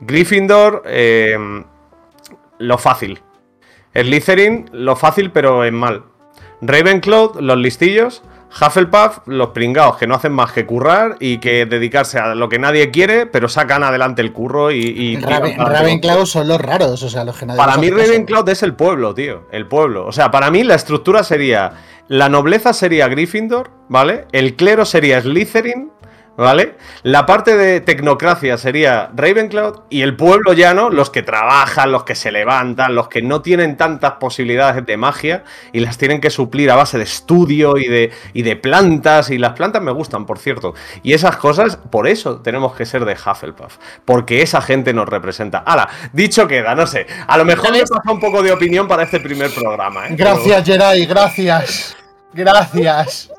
[0.01, 1.39] Gryffindor, eh,
[2.59, 3.23] lo fácil.
[3.95, 6.05] Slytherin, lo fácil pero en mal.
[6.61, 8.23] Ravenclaw, los listillos.
[8.57, 12.61] Hufflepuff, los pringados que no hacen más que currar y que dedicarse a lo que
[12.61, 15.17] nadie quiere, pero sacan adelante el curro y.
[15.17, 17.91] Raven- Ravenclaw son los raros, o sea, los que nadie Para mí.
[17.91, 19.49] Ravenclaw es el pueblo, tío.
[19.51, 20.07] El pueblo.
[20.07, 21.73] O sea, para mí la estructura sería.
[22.07, 24.27] La nobleza sería Gryffindor, ¿vale?
[24.31, 25.91] El clero sería Slytherin,
[26.37, 26.77] ¿vale?
[27.03, 32.15] La parte de tecnocracia sería Ravenclaw y el pueblo llano, los que trabajan, los que
[32.15, 36.71] se levantan, los que no tienen tantas posibilidades de magia y las tienen que suplir
[36.71, 39.31] a base de estudio y de, y de plantas.
[39.31, 40.75] Y las plantas me gustan, por cierto.
[41.03, 45.59] Y esas cosas, por eso tenemos que ser de Hufflepuff, porque esa gente nos representa.
[45.59, 47.07] Hala, dicho queda, no sé.
[47.27, 50.09] A lo mejor me pasa un poco de opinión para este primer programa.
[50.09, 50.17] ¿eh?
[50.17, 51.97] Gracias, Geray, gracias.
[52.33, 53.31] Gracias.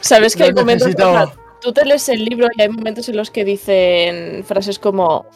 [0.00, 1.40] ¿Sabes que hay momentos necesito.
[1.60, 5.26] Tú te lees el libro y hay momentos en los que dicen frases como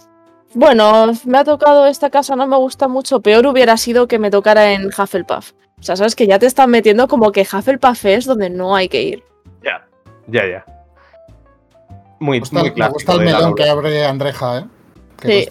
[0.55, 4.31] bueno, me ha tocado esta casa, no me gusta mucho, peor hubiera sido que me
[4.31, 5.53] tocara en Hufflepuff.
[5.79, 8.89] O sea, sabes que ya te están metiendo como que Hufflepuff es donde no hay
[8.89, 9.25] que ir.
[9.65, 9.85] Ya,
[10.29, 10.65] ya, ya.
[12.21, 14.65] Muy, Me gusta, muy me gusta el melón que abre Andreja, ¿eh?
[15.21, 15.49] Que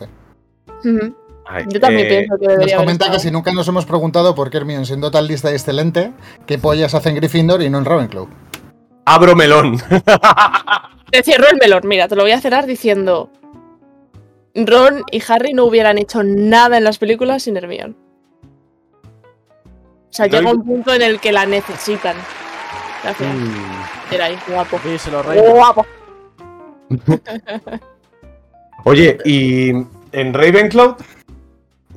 [0.82, 1.14] Sí.
[1.46, 3.20] Ay, Yo también eh, pienso que Nos debería haber comenta que estado.
[3.20, 6.14] si nunca nos hemos preguntado por qué Hermione, siendo tan lista y excelente,
[6.46, 8.28] qué pollas hace en Gryffindor y no en Ravenclaw.
[9.06, 9.78] Abro melón.
[11.12, 13.30] Te cierro el melón, mira, te lo voy a cerrar diciendo
[14.56, 17.94] Ron y Harry no hubieran hecho nada en las películas sin Hermione.
[20.10, 22.16] O sea, llega un punto en el que la necesitan.
[23.04, 23.36] Gracias.
[23.36, 24.14] Mm.
[24.14, 24.80] Era ahí, guapo.
[24.84, 25.50] Díselo, Reina.
[25.50, 25.86] Guapo.
[28.86, 29.70] Oye, y
[30.12, 30.98] en Ravenclaw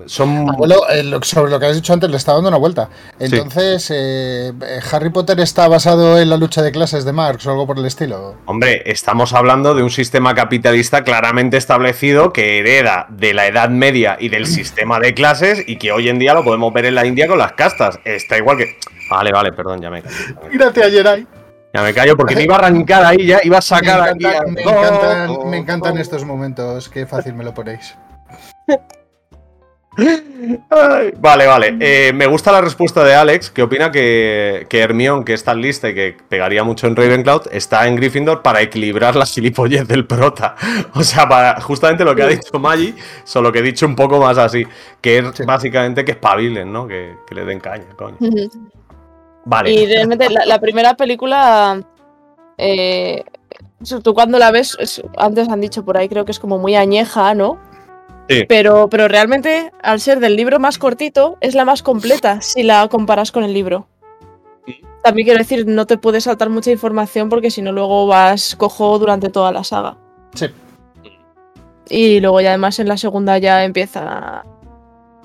[0.07, 0.49] son.
[0.51, 2.89] Abuelo, eh, sobre lo que has dicho antes, le está dando una vuelta.
[3.19, 7.51] Entonces, eh, eh, ¿Harry Potter está basado en la lucha de clases de Marx o
[7.51, 8.37] algo por el estilo?
[8.47, 14.17] Hombre, estamos hablando de un sistema capitalista claramente establecido que hereda de la Edad Media
[14.21, 17.07] y del sistema de clases y que hoy en día lo podemos ver en la
[17.07, 17.99] India con las castas.
[18.05, 18.77] Está igual que.
[19.11, 20.15] Vale, vale, perdón, ya me callo.
[20.53, 21.27] Gracias, Geray.
[21.75, 24.25] Ya me callo porque me iba a arrancar ahí ya, iba a Me, sacar aquí.
[24.25, 26.89] a- me encantan, me encantan estos momentos.
[26.89, 27.95] Qué fácil me lo ponéis.
[30.71, 31.77] Ay, Vale, vale.
[31.81, 35.61] Eh, me gusta la respuesta de Alex, que opina que, que Hermione, que es tan
[35.61, 40.07] lista y que pegaría mucho en Ravenclaw, está en Gryffindor para equilibrar la gilipollez del
[40.07, 40.55] prota.
[40.95, 42.95] O sea, para justamente lo que ha dicho Maggi,
[43.25, 44.65] solo que he dicho un poco más así,
[45.01, 46.87] que es básicamente que espabilen, ¿no?
[46.87, 48.17] Que, que le den caña, coño.
[49.45, 49.71] Vale.
[49.73, 51.81] Y realmente la, la primera película,
[52.59, 53.25] eh,
[54.03, 56.75] tú cuando la ves, es- antes han dicho por ahí, creo que es como muy
[56.75, 57.59] añeja, ¿no?
[58.29, 58.45] Sí.
[58.49, 62.89] Pero, pero realmente, al ser del libro más cortito, es la más completa si la
[62.89, 63.87] comparas con el libro.
[65.03, 68.99] También quiero decir, no te puedes saltar mucha información porque si no luego vas cojo
[68.99, 69.97] durante toda la saga.
[70.35, 70.47] Sí.
[71.89, 74.43] Y luego ya además en la segunda ya empieza...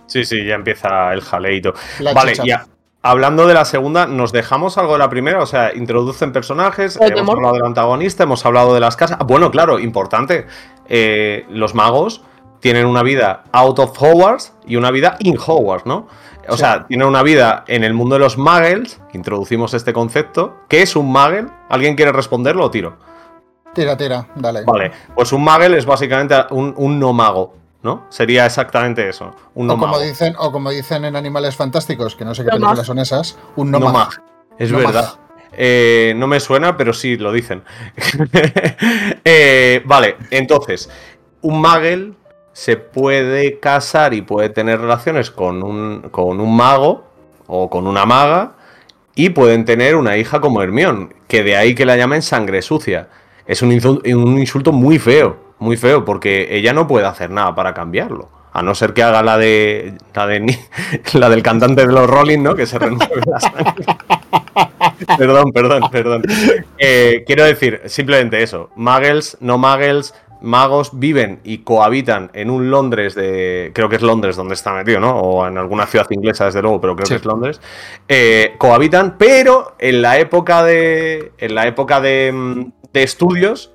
[0.06, 1.74] Sí, sí, ya empieza el jaleito.
[2.00, 2.44] La vale, chicha.
[2.46, 2.68] ya.
[3.02, 5.42] Hablando de la segunda, ¿nos dejamos algo de la primera?
[5.42, 9.18] O sea, introducen personajes, hemos hablado del antagonista, hemos hablado de las casas.
[9.26, 10.46] Bueno, claro, importante.
[10.88, 12.22] eh, los magos
[12.62, 16.08] tienen una vida out of Hogwarts y una vida in Hogwarts, ¿no?
[16.48, 20.56] O sea, tienen una vida en el mundo de los muggles, introducimos este concepto.
[20.70, 21.46] ¿Qué es un muggle?
[21.70, 22.98] ¿Alguien quiere responderlo o tiro?
[23.74, 24.64] Tira, tira, dale.
[24.66, 27.54] Vale, pues un muggle es básicamente un, un no mago,
[27.84, 28.06] ¿no?
[28.10, 30.04] Sería exactamente eso, un no O como, mago.
[30.04, 32.86] dicen, o como dicen en Animales Fantásticos, que no sé qué No películas mag.
[32.86, 33.94] son esas, un No no, mag.
[33.94, 34.24] mag.
[34.58, 35.14] Es No verdad.
[35.16, 35.18] mag.
[35.54, 37.64] Eh, no me suena, pero sí lo dicen.
[39.24, 40.90] Eh, vale, entonces,
[41.42, 42.16] un Magel
[42.54, 47.06] se puede casar y puede tener relaciones con un, con un mago
[47.48, 48.54] o con una maga
[49.16, 53.10] y pueden tener una hija como Hermione, que de ahí que la llamen sangre sucia.
[53.46, 57.54] Es un insulto, un insulto muy feo, muy feo, porque ella no puede hacer nada
[57.54, 58.30] para cambiarlo.
[58.54, 60.58] A no ser que haga la de la, de,
[61.14, 62.56] la del cantante de los Rolling, ¿no?
[62.56, 63.86] Que se renueve la sangre.
[65.18, 66.24] perdón, perdón, perdón.
[66.78, 68.70] Eh, quiero decir, simplemente eso.
[68.76, 73.72] Muggles, no muggles, magos viven y cohabitan en un Londres de.
[73.74, 75.18] Creo que es Londres donde está metido, ¿no?
[75.20, 77.14] O en alguna ciudad inglesa, desde luego, pero creo Sí.
[77.14, 77.62] que es Londres.
[78.08, 81.32] Eh, cohabitan, pero en la época de.
[81.38, 83.72] En la época de, mm, de estudios.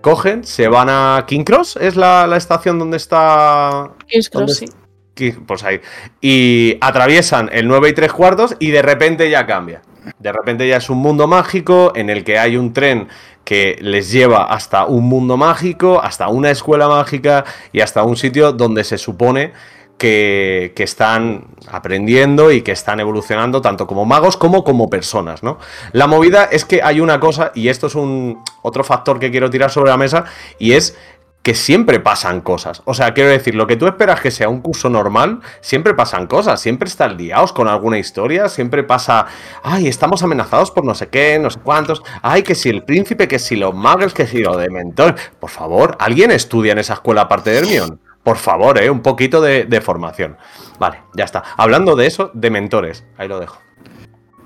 [0.00, 4.58] Cogen, se van a King Cross, es la, la estación donde está King's ¿Dónde Cross,
[4.58, 5.32] sí.
[5.46, 5.80] Pues ahí.
[6.20, 9.80] Y atraviesan el 9 y 3 cuartos y de repente ya cambia.
[10.18, 13.08] De repente ya es un mundo mágico en el que hay un tren
[13.44, 18.52] que les lleva hasta un mundo mágico, hasta una escuela mágica y hasta un sitio
[18.52, 19.52] donde se supone
[19.98, 25.58] que, que están aprendiendo y que están evolucionando tanto como magos como como personas, ¿no?
[25.92, 29.50] La movida es que hay una cosa, y esto es un otro factor que quiero
[29.50, 30.24] tirar sobre la mesa,
[30.58, 30.96] y es
[31.44, 32.80] que siempre pasan cosas.
[32.86, 36.26] O sea, quiero decir, lo que tú esperas que sea un curso normal, siempre pasan
[36.26, 39.26] cosas, siempre están liados con alguna historia, siempre pasa,
[39.62, 43.28] ay, estamos amenazados por no sé qué, no sé cuántos, ay, que si el príncipe,
[43.28, 45.20] que si los muggles, que si los dementores.
[45.38, 47.98] Por favor, ¿alguien estudia en esa escuela aparte de Hermione?
[48.22, 48.88] Por favor, ¿eh?
[48.88, 50.38] Un poquito de, de formación.
[50.78, 51.44] Vale, ya está.
[51.58, 53.58] Hablando de eso, de mentores, ahí lo dejo.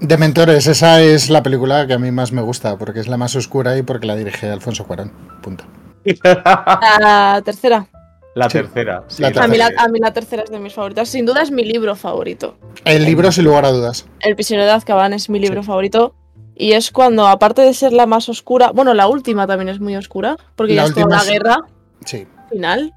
[0.00, 3.16] De Mentores, esa es la película que a mí más me gusta, porque es la
[3.16, 5.12] más oscura y porque la dirige Alfonso Cuarón.
[5.42, 5.64] Punto.
[6.04, 7.86] La tercera.
[8.34, 9.04] La tercera.
[9.08, 9.84] sí, La la A mí, la, tercera.
[9.84, 11.08] a mí la tercera es de mis favoritas.
[11.08, 12.56] Sin duda es mi libro favorito.
[12.84, 14.06] El libro, sin lugar a dudas.
[14.20, 16.14] El prisionero de Azkaban es mi libro favorito.
[16.54, 19.96] Y es cuando, aparte de ser la más oscura, bueno, la última también es muy
[19.96, 21.56] oscura, porque La ya es toda la guerra
[22.04, 22.26] Sí.
[22.50, 22.92] final,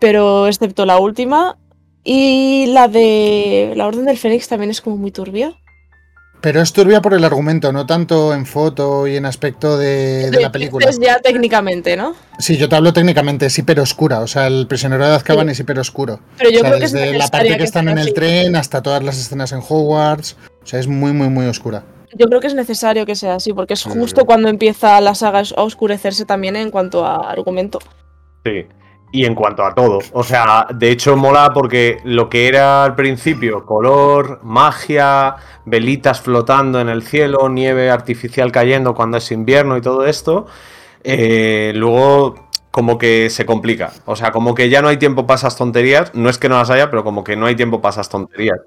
[0.00, 1.58] pero excepto la última.
[2.04, 5.54] Y la de la Orden del Fénix también es como muy turbia.
[6.40, 10.40] Pero es turbia por el argumento, no tanto en foto y en aspecto de, de
[10.40, 10.86] la película.
[10.88, 12.14] Es ya técnicamente, ¿no?
[12.38, 14.20] Sí, yo te hablo técnicamente, es hiper oscura.
[14.20, 15.52] O sea, el prisionero de Azkaban Sí.
[15.52, 16.20] es hiper oscuro.
[16.38, 18.04] Pero yo O sea, creo que es desde la parte que que están en el
[18.04, 18.14] así.
[18.14, 20.36] tren hasta todas las escenas en Hogwarts.
[20.62, 21.82] O sea, es muy, muy, muy oscura.
[22.16, 23.90] Yo creo que es necesario que sea así, porque es Sí.
[23.90, 27.78] justo cuando empieza la saga a oscurecerse también en cuanto a argumento.
[28.44, 28.66] Sí.
[29.12, 30.00] Y en cuanto a todo.
[30.12, 36.80] O sea, de hecho mola porque lo que era al principio color, magia, velitas flotando
[36.80, 40.46] en el cielo, nieve artificial cayendo cuando es invierno y todo esto,
[41.04, 43.92] eh, luego como que se complica.
[44.04, 46.14] O sea, como que ya no hay tiempo para esas tonterías.
[46.14, 48.58] No es que no las haya, pero como que no hay tiempo para esas tonterías.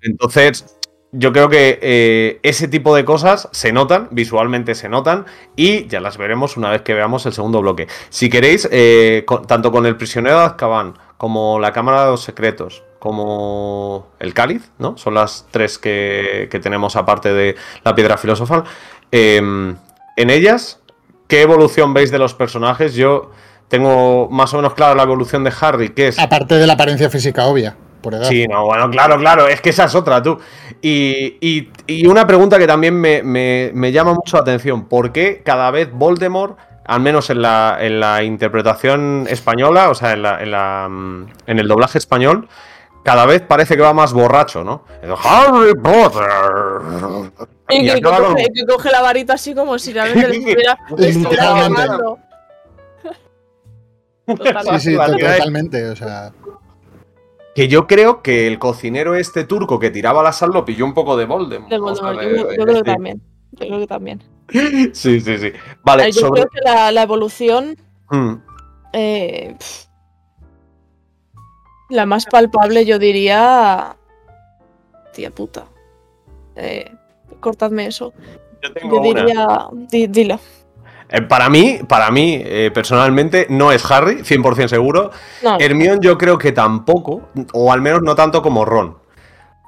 [0.00, 0.78] Entonces,
[1.16, 6.00] yo creo que eh, ese tipo de cosas se notan, visualmente se notan, y ya
[6.00, 7.86] las veremos una vez que veamos el segundo bloque.
[8.08, 12.82] Si queréis, eh, tanto con el prisionero de Azkaban, como la Cámara de los Secretos,
[12.98, 14.96] como el Cáliz, ¿no?
[14.96, 17.54] Son las tres que, que tenemos aparte de
[17.84, 18.64] la Piedra Filosofal.
[19.12, 20.80] Eh, en ellas,
[21.28, 22.94] ¿qué evolución veis de los personajes?
[22.94, 23.30] Yo
[23.68, 26.18] tengo más o menos claro la evolución de Harry, que es...
[26.18, 28.28] Aparte de la apariencia física obvia, por edad.
[28.28, 30.38] Sí, no, bueno, claro, claro, es que esa es otra, tú.
[30.80, 35.10] Y, y- y una pregunta que también me, me- me llama mucho la atención, ¿por
[35.12, 40.22] qué cada vez Voldemort, al menos en la, en la interpretación española, o sea, en,
[40.22, 42.48] la, en, la, mm, en el doblaje español,
[43.04, 44.84] cada vez parece que va más borracho, ¿no?
[45.24, 46.24] Harry Potter.
[47.70, 50.28] Y, Y que, que acaba con- coge, que coge la varita así como si realmente
[50.28, 50.78] le estuviera.
[54.26, 55.84] Sí, sí, totalmente.
[55.90, 56.32] O sea,
[57.54, 60.94] Que yo creo que el cocinero este turco que tiraba la sal lo pilló un
[60.94, 61.70] poco de Voldemort.
[61.70, 62.82] De yo, creo- yo que sí.
[62.82, 63.22] también.
[63.52, 64.22] Yo creo que también.
[64.92, 65.52] Sí, sí, sí.
[65.84, 66.42] Vale, yo sobre...
[66.42, 67.76] creo que la, la evolución
[68.10, 68.34] Mm.
[68.92, 69.56] eh,
[71.90, 73.96] la más palpable yo diría
[75.14, 75.64] tía puta
[76.56, 76.92] Eh,
[77.40, 78.12] cortadme eso
[78.62, 79.20] Yo tengo yo una.
[79.24, 79.46] diría
[79.90, 80.38] di- dilo
[81.14, 85.12] Eh, para mí, para mí, eh, personalmente, no es Harry, 100% seguro.
[85.44, 88.96] no Hermione yo creo que tampoco, o al menos no tanto como Ron.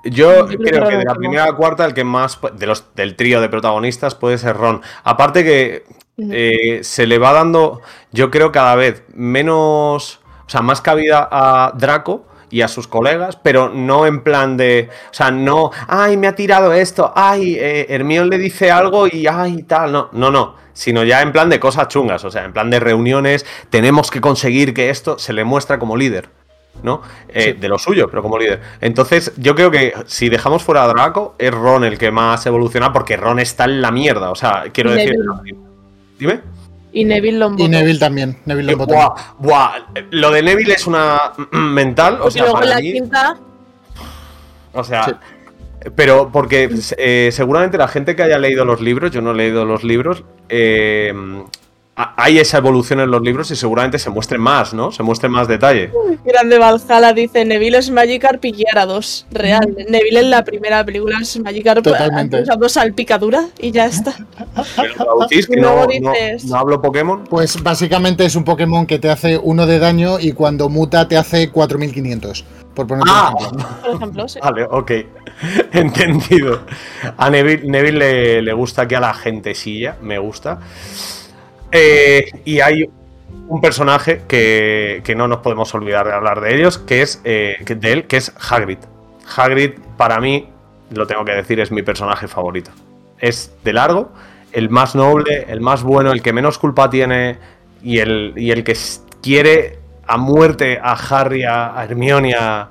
[0.03, 3.41] Yo creo que de la primera a cuarta el que más, de los, del trío
[3.41, 4.83] de protagonistas puede ser Ron.
[5.05, 5.85] Aparte que
[6.19, 7.81] eh, se le va dando,
[8.11, 13.37] yo creo, cada vez menos, o sea, más cabida a Draco y a sus colegas,
[13.37, 17.87] pero no en plan de, o sea, no, ay, me ha tirado esto, ay, eh,
[17.89, 21.59] Hermione le dice algo y ay, tal, no, no, no, sino ya en plan de
[21.59, 25.45] cosas chungas, o sea, en plan de reuniones, tenemos que conseguir que esto se le
[25.45, 26.29] muestra como líder.
[26.83, 27.01] ¿no?
[27.29, 28.61] Eh, De lo suyo, pero como líder.
[28.83, 32.93] Entonces, yo creo que si dejamos fuera a Draco, es Ron el que más evoluciona
[32.93, 34.31] porque Ron está en la mierda.
[34.31, 35.15] O sea, quiero decir.
[36.19, 36.41] Dime.
[37.01, 38.37] Y Neville Longbottom y Neville también.
[38.47, 38.97] Neville Eh, Longbottom.
[38.97, 39.71] buah, buah,
[40.11, 42.15] Lo de Neville es una mental.
[42.15, 42.93] O Porque sea, luego en para la mí.
[42.93, 43.37] quinta
[44.73, 45.21] O sea.
[45.95, 46.69] Pero porque
[46.99, 50.25] eh, seguramente la gente que haya leído los libros, yo no he leído los libros,
[50.49, 51.15] eh,
[51.99, 54.93] hay esa evolución en los libros y seguramente se muestre más, ¿no?
[54.93, 55.91] Se muestre más detalle.
[56.27, 59.27] Grande Valhalla dice Neville es Magikarp y Gyarados.
[59.31, 59.75] Real.
[59.89, 62.43] Neville en la primera película es Magikarp Totalmente.
[62.43, 64.15] usando salpicadura y ya está.
[64.77, 64.95] Pero
[65.29, 67.25] que no, no- dices- no hablo Pokémon.
[67.25, 71.17] Pues básicamente es un Pokémon que te hace uno de daño y cuando muta te
[71.17, 72.45] hace 4500.
[72.75, 73.67] Por ponerte Ah, un ejemplo.
[73.83, 74.39] Por ejemplo, sí.
[74.43, 74.91] Vale, ok.
[75.73, 76.61] Entendido.
[77.17, 80.59] A Neville, Neville le, le gusta que a la gentecilla, me gusta.
[81.79, 82.89] Eh, y hay
[83.49, 87.59] un personaje que, que no nos podemos olvidar de hablar de ellos, que es eh,
[87.67, 88.79] de él, que es Hagrid.
[89.37, 90.49] Hagrid, para mí,
[90.91, 92.71] lo tengo que decir, es mi personaje favorito.
[93.19, 94.11] Es de largo,
[94.53, 97.37] el más noble, el más bueno, el que menos culpa tiene
[97.83, 98.75] y el, y el que
[99.23, 102.71] quiere a muerte a Harry, a, Hermione y a,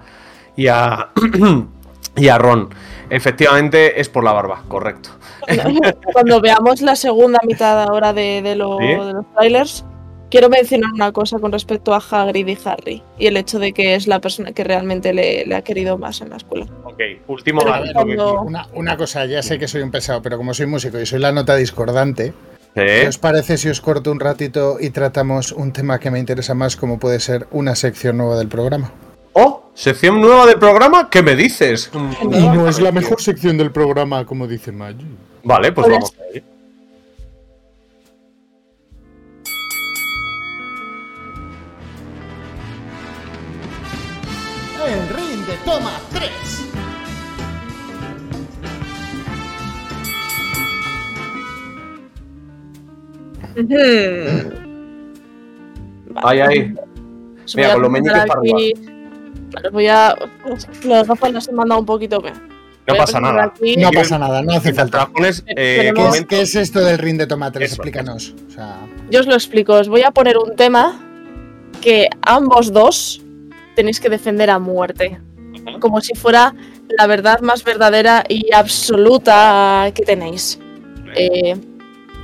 [2.15, 2.69] y a Ron.
[3.15, 5.09] Efectivamente es por la barba, correcto.
[6.13, 8.87] Cuando veamos la segunda mitad ahora de, de lo- ¿Sí?
[8.87, 9.85] de los trailers,
[10.29, 13.95] quiero mencionar una cosa con respecto a Hagrid y Harry y el hecho de que
[13.95, 16.65] es la persona que realmente le, le ha querido más en la escuela.
[16.83, 20.65] Ok, último cuando- Una, una cosa, ya sé que soy un pesado, pero como soy
[20.65, 22.33] músico y soy la nota discordante,
[22.75, 22.99] ¿Eh?
[23.03, 26.53] ¿qué os parece si os corto un ratito y tratamos un tema que me interesa
[26.55, 28.91] más, como puede ser una sección nueva del programa?
[29.37, 31.91] Oh, sección nueva del programa, ¿qué me dices?
[32.21, 35.05] Y no es la mejor sección del programa, como dice Maggi.
[35.43, 36.41] Vale, pues vamos a ir.
[44.87, 46.31] El ring de toma 3.
[56.23, 56.73] Ahí, ahí.
[57.43, 58.94] Os Mira, con los meñiques para Os
[59.71, 60.15] voy a.
[60.83, 62.21] Las gafas las he mandado un poquito.
[62.87, 63.45] No pasa nada.
[63.45, 65.07] aquí- No pasa nada, no hace falta.
[65.07, 67.71] pones, eh, ¿Qué es, comenta- qué es esto del ring de toma 3?
[67.71, 67.81] Eso.
[67.81, 68.35] Explícanos.
[68.47, 68.77] O sea,
[69.09, 69.73] Yo os lo explico.
[69.73, 71.01] Os voy a poner un tema
[71.81, 73.21] que ambos dos
[73.75, 75.19] tenéis que defender a muerte.
[75.79, 76.53] Como si fuera
[76.97, 80.59] la verdad más verdadera y absoluta que tenéis.
[81.15, 81.55] Eh,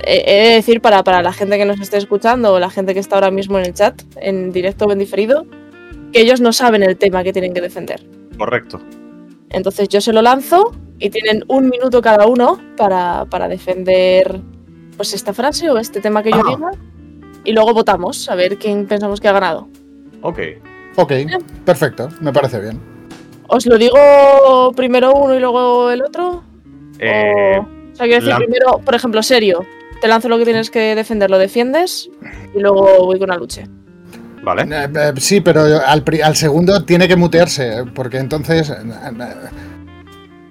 [0.04, 2.94] he he de decir para, para la gente que nos esté escuchando o la gente
[2.94, 5.44] que está ahora mismo en el chat, en directo o en diferido,
[6.12, 8.02] que ellos no saben el tema que tienen que defender.
[8.38, 8.80] Correcto.
[9.50, 14.40] Entonces yo se lo lanzo y tienen un minuto cada uno para, para defender
[14.96, 16.48] pues esta frase o este tema que yo Ah.
[16.56, 16.70] diga.
[17.44, 19.68] Y luego votamos a ver quién pensamos que ha ganado.
[20.22, 20.38] Ok.
[20.96, 21.12] ok,
[21.64, 22.80] perfecto, me parece bien.
[23.48, 26.44] ¿Os lo digo primero uno y luego el otro?
[26.98, 29.66] Eh, o, o sea, quiero decir, la- primero, por ejemplo, serio.
[30.00, 32.08] Te lanzo lo que tienes que defender, lo defiendes
[32.54, 33.64] y luego voy con la lucha.
[34.42, 34.62] Vale.
[34.62, 38.70] Eh, eh, sí, pero al, segundo tiene que mutearse, porque entonces.
[38.70, 39.34] eh, eh,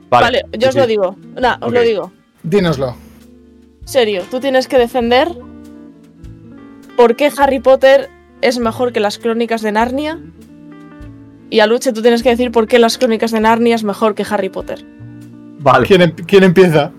[0.10, 1.16] Vale, yo os Sí, lo digo.
[1.40, 2.12] Nah, os lo digo.
[2.44, 2.96] Dínoslo.
[3.86, 5.30] Serio, tú tienes que defender
[6.98, 8.10] por qué Harry Potter
[8.42, 10.20] es mejor que las crónicas de Narnia.
[11.50, 14.16] Y a Luche tú tienes que decir por qué las crónicas de Narnia es mejor
[14.16, 14.86] que Harry Potter.
[15.60, 15.86] Vale.
[15.86, 16.92] ¿Quién, em- quién empieza?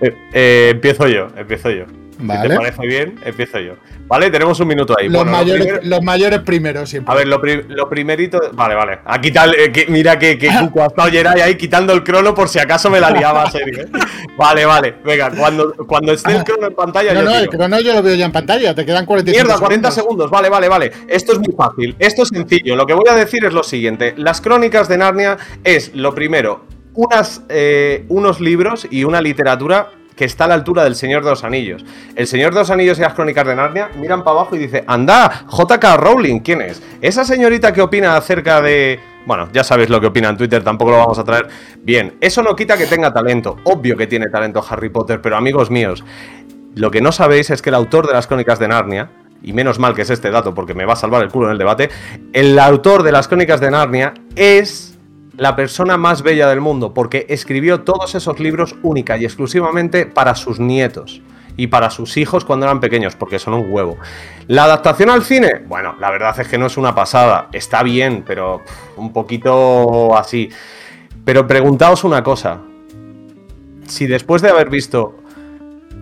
[0.00, 1.84] Eh, eh, empiezo yo, empiezo yo.
[2.20, 3.74] Si te parece bien, empiezo yo.
[4.06, 5.08] Vale, tenemos un minuto ahí.
[5.08, 7.12] Los, Bueno, lo mayores, primero- los mayores primero siempre.
[7.12, 8.38] A ver, lo, pri- lo primerito.
[8.52, 8.98] Vale, vale.
[9.04, 9.48] A quitar.
[9.56, 12.58] eh, que- mira que, que cuco ha estado Geray ahí quitando el crono por si
[12.58, 13.82] acaso me la liaba serio.
[13.82, 13.88] ¿eh?
[14.36, 14.94] Vale, vale.
[15.04, 17.12] Venga, cuando, cuando esté el crono en pantalla.
[17.14, 19.60] no, yo no, el crono yo lo veo ya en pantalla, te quedan 45 Mierda,
[19.60, 20.30] 40 segundos.
[20.30, 20.92] Vale, vale, vale.
[21.08, 21.94] Esto es muy fácil.
[21.98, 22.76] Esto es sencillo.
[22.76, 24.14] Lo que voy a decir es lo siguiente.
[24.16, 26.64] Las crónicas de Narnia es, lo primero,
[26.94, 29.90] unas, eh, unos libros y una literatura
[30.20, 31.82] que está a la altura del Señor de los Anillos.
[32.14, 34.84] El Señor de los Anillos y las crónicas de Narnia miran para abajo y dice,
[34.86, 36.82] anda, JK Rowling, ¿quién es?
[37.00, 39.00] Esa señorita que opina acerca de...
[39.24, 41.48] Bueno, ya sabéis lo que opina en Twitter, tampoco lo vamos a traer.
[41.78, 43.56] Bien, eso no quita que tenga talento.
[43.64, 46.04] Obvio que tiene talento Harry Potter, pero amigos míos,
[46.74, 49.08] lo que no sabéis es que el autor de las crónicas de Narnia,
[49.42, 51.52] y menos mal que es este dato porque me va a salvar el culo en
[51.52, 51.88] el debate,
[52.34, 54.89] el autor de las crónicas de Narnia es
[55.40, 60.34] la persona más bella del mundo porque escribió todos esos libros única y exclusivamente para
[60.34, 61.22] sus nietos
[61.56, 63.96] y para sus hijos cuando eran pequeños, porque son un huevo.
[64.48, 68.22] La adaptación al cine, bueno, la verdad es que no es una pasada, está bien,
[68.26, 68.60] pero
[68.98, 70.50] un poquito así.
[71.24, 72.60] Pero preguntaos una cosa,
[73.86, 75.16] si después de haber visto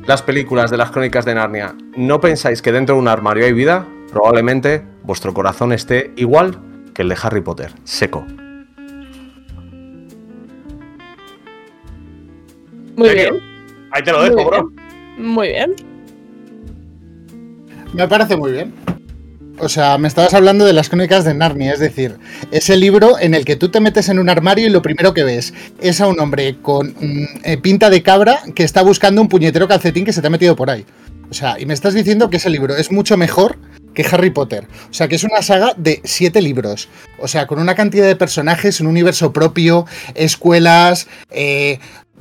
[0.04, 3.52] las películas de las crónicas de Narnia, ¿no pensáis que dentro de un armario hay
[3.52, 3.86] vida?
[4.10, 6.58] Probablemente vuestro corazón esté igual
[6.92, 8.26] que el de Harry Potter, seco.
[12.98, 13.40] Muy bien.
[13.92, 14.48] Ahí te lo Muy dejo, bien.
[14.48, 14.72] bro.
[15.16, 15.74] Muy bien.
[17.94, 18.74] Me parece muy bien.
[19.60, 22.16] O sea, me estabas hablando de las crónicas de Narnia, es decir,
[22.52, 25.24] ese libro en el que tú te metes en un armario y lo primero que
[25.24, 29.28] ves es a un hombre con mm, eh, pinta de cabra que está buscando un
[29.28, 30.84] puñetero calcetín que se te ha metido por ahí.
[31.30, 33.58] O sea, y me estás diciendo que ese libro es mucho mejor
[33.94, 34.66] que Harry Potter.
[34.90, 36.88] O sea, que es una saga de siete libros.
[37.18, 41.80] O sea, con una cantidad de personajes, un universo propio, escuelas, eh,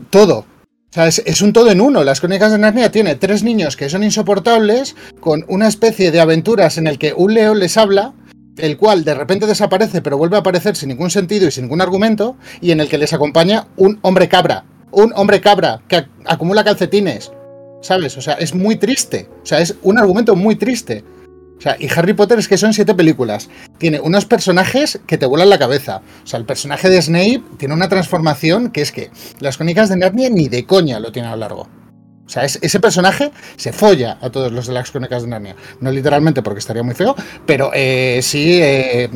[0.09, 0.45] todo.
[0.97, 2.03] Sea, es, un todo en uno.
[2.03, 6.79] Las crónicas de Narnia tiene tres niños que son insoportables, con una especie de aventuras
[6.79, 8.13] en el que un león les habla,
[8.57, 11.81] el cual de repente desaparece pero vuelve a aparecer sin ningún sentido y sin ningún
[11.81, 14.65] argumento, y en el que les acompaña un hombre cabra.
[14.89, 17.31] Un hombre cabra que ac- acumula calcetines.
[17.83, 18.17] ¿Sabes?
[18.17, 19.29] O sea, es muy triste.
[19.43, 21.03] O sea, es un argumento muy triste.
[21.57, 23.49] O sea, y Harry Potter es que son siete películas.
[23.79, 26.01] Tiene unos personajes que te vuelan la cabeza.
[26.23, 29.97] O sea, el personaje de Snape tiene una transformación que es que las crónicas de
[29.97, 31.61] Narnia ni de coña lo tiene a lo largo.
[32.25, 35.55] O sea, es- ese personaje se folla a todos los de las crónicas de Narnia.
[35.81, 39.09] No literalmente porque estaría muy feo, pero eh, sí, eh,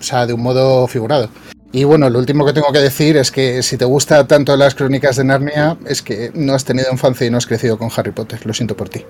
[0.00, 1.28] o sea, de un modo figurado.
[1.72, 4.74] Y bueno, lo último que tengo que decir es que si te gusta tanto las
[4.74, 8.12] crónicas de Narnia, es que no has tenido infancia y no has crecido con Harry
[8.12, 8.46] Potter.
[8.46, 9.04] Lo siento por ti.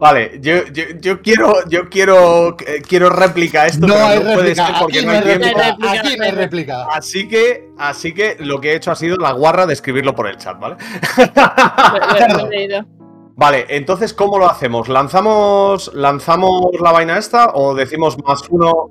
[0.00, 4.18] Vale, yo, yo, yo quiero, yo quiero, eh, quiero réplica a esto, No pero hay
[4.18, 5.44] no puede réplica, ser porque aquí no hay tiempo.
[5.44, 6.84] réplica, aquí no hay réplica.
[6.90, 10.26] Así que, así que lo que he hecho ha sido la guarra de escribirlo por
[10.26, 10.76] el chat, ¿vale?
[13.36, 14.88] Vale, entonces, ¿cómo lo hacemos?
[14.88, 18.90] ¿Lanzamos, ¿Lanzamos la vaina esta o decimos más uno?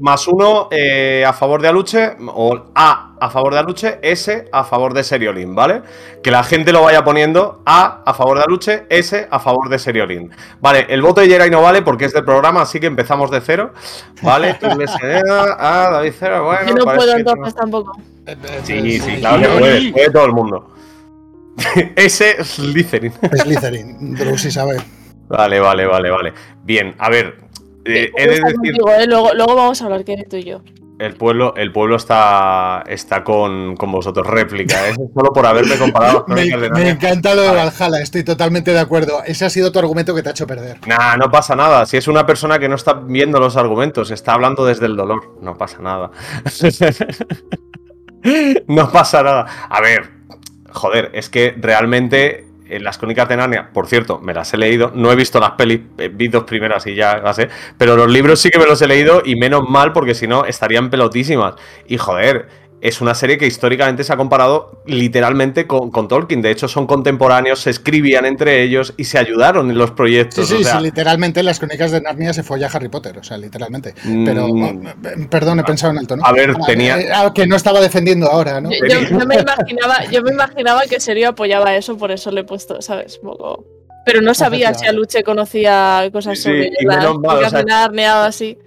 [0.00, 4.64] Más uno eh, a favor de Aluche, o A a favor de Aluche, S a
[4.64, 5.82] favor de Seriolin, ¿vale?
[6.22, 9.78] Que la gente lo vaya poniendo A a favor de Aluche, S a favor de
[9.78, 10.30] Seriolin.
[10.60, 13.40] Vale, el voto de Jerai no vale porque es del programa, así que empezamos de
[13.40, 13.72] cero,
[14.22, 14.54] ¿vale?
[14.54, 16.68] Tú le a David Cero, bueno.
[16.68, 17.96] Yo no puedo entonces tampoco.
[18.64, 20.70] Sí, sí, claro que puede, puede todo el mundo.
[21.96, 23.12] S Slytherin.
[23.12, 24.78] Slytherin, Drusy sabe.
[25.28, 26.32] Vale, vale, vale, vale.
[26.62, 27.36] Bien, a ver.
[27.84, 29.06] Eh, he de decir, contigo, ¿eh?
[29.06, 30.62] luego, luego vamos a hablar que eres tú y yo.
[30.98, 34.26] el pueblo, el pueblo está, está con, con vosotros.
[34.26, 34.94] Réplica, ¿eh?
[35.14, 38.78] Solo por haberme comparado con Me, de me encanta lo de Valhalla, estoy totalmente de
[38.78, 39.22] acuerdo.
[39.24, 40.78] Ese ha sido tu argumento que te ha hecho perder.
[40.86, 41.86] Nah, no pasa nada.
[41.86, 45.36] Si es una persona que no está viendo los argumentos, está hablando desde el dolor.
[45.40, 46.10] No pasa nada.
[48.68, 49.46] no pasa nada.
[49.68, 50.08] A ver,
[50.70, 52.46] joder, es que realmente
[52.76, 54.92] en las crónicas de Narnia, por cierto, me las he leído.
[54.94, 57.48] No he visto las pelis, eh, vi dos primeras y ya las sé.
[57.78, 60.44] Pero los libros sí que me los he leído y menos mal porque si no
[60.44, 61.54] estarían pelotísimas.
[61.86, 62.61] Y joder.
[62.82, 66.42] Es una serie que históricamente se ha comparado literalmente con, con Tolkien.
[66.42, 70.48] De hecho, son contemporáneos, se escribían entre ellos y se ayudaron en los Sí, proyectos.
[70.48, 73.22] sí, o sea, sí, literalmente en las crónicas de Narnia se folla Harry Potter, o
[73.22, 73.94] sea, literalmente.
[74.02, 74.24] Mm.
[74.24, 76.24] Pero, eh, perdón, he pensado en alto, ¿no?
[76.26, 78.70] A ver, Ah, tenía- eh, ah, que no estaba defendiendo ahora, ¿no?
[78.72, 82.40] Yo, yo- yo me imaginaba, yo me imaginaba que Serio apoyaba eso, por eso le
[82.40, 83.20] he puesto, ¿sabes?
[83.22, 83.64] Un poco.
[84.04, 87.50] Pero no sabía si Aluche conocía cosas Sí, sobre y las menos mal, crónicas o
[87.50, 88.58] sea, de Narnia o así.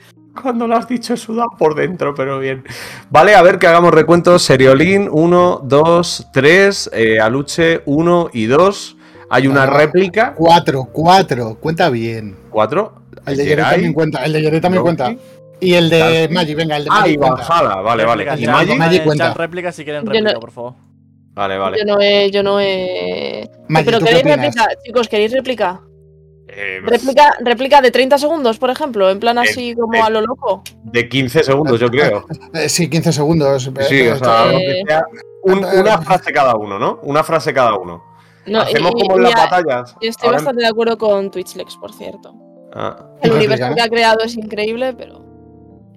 [0.41, 2.63] Cuando lo has dicho he sudado por dentro, pero bien.
[3.09, 4.43] Vale, a ver que hagamos recuentos.
[4.43, 6.91] Seriolín, 1, 2, 3.
[7.21, 8.97] Aluche, 1 y 2.
[9.29, 10.33] Hay una Ah, réplica.
[10.35, 12.35] Cuatro, cuatro, cuenta bien.
[12.49, 12.93] 4.
[13.25, 14.95] El de Yere también cuenta, el de Yere también Loki.
[14.97, 15.21] cuenta.
[15.59, 16.29] Y el de.
[16.31, 17.17] Maggi, venga, el de Ah, Maggi y.
[17.17, 18.23] Valhalla, vale, vale.
[18.25, 18.77] Réplica, ¿Y?
[18.77, 19.33] Maggi eh, cuenta.
[19.33, 20.73] réplica si quieren réplica, no- por favor.
[21.33, 21.79] Vale, vale.
[21.79, 22.29] Yo no he.
[22.29, 23.49] Yo no he...
[23.67, 25.81] Maggi, Pero ¿tú qué queréis réplica, chicos, ¿queréis réplica?
[26.57, 30.21] Eh, Réplica, réplica de 30 segundos, por ejemplo, en plan así como eh, a lo
[30.21, 30.63] loco.
[30.83, 32.25] de 15 segundos, yo creo.
[32.53, 33.63] Eh, sí, 15 segundos.
[33.89, 35.03] Sí, Eh, o sea, eh, lo que sea,
[35.43, 36.99] un- una frase cada uno, ¿no?
[37.03, 38.01] Una frase cada uno.
[38.45, 39.95] No, Hacemos y- como en y las ya- batallas.
[39.99, 42.33] Estoy Ahora- bastante de acuerdo con Twitchlex, por cierto.
[42.73, 43.05] Ah.
[43.21, 45.21] El universo que ha creado es increíble, pero.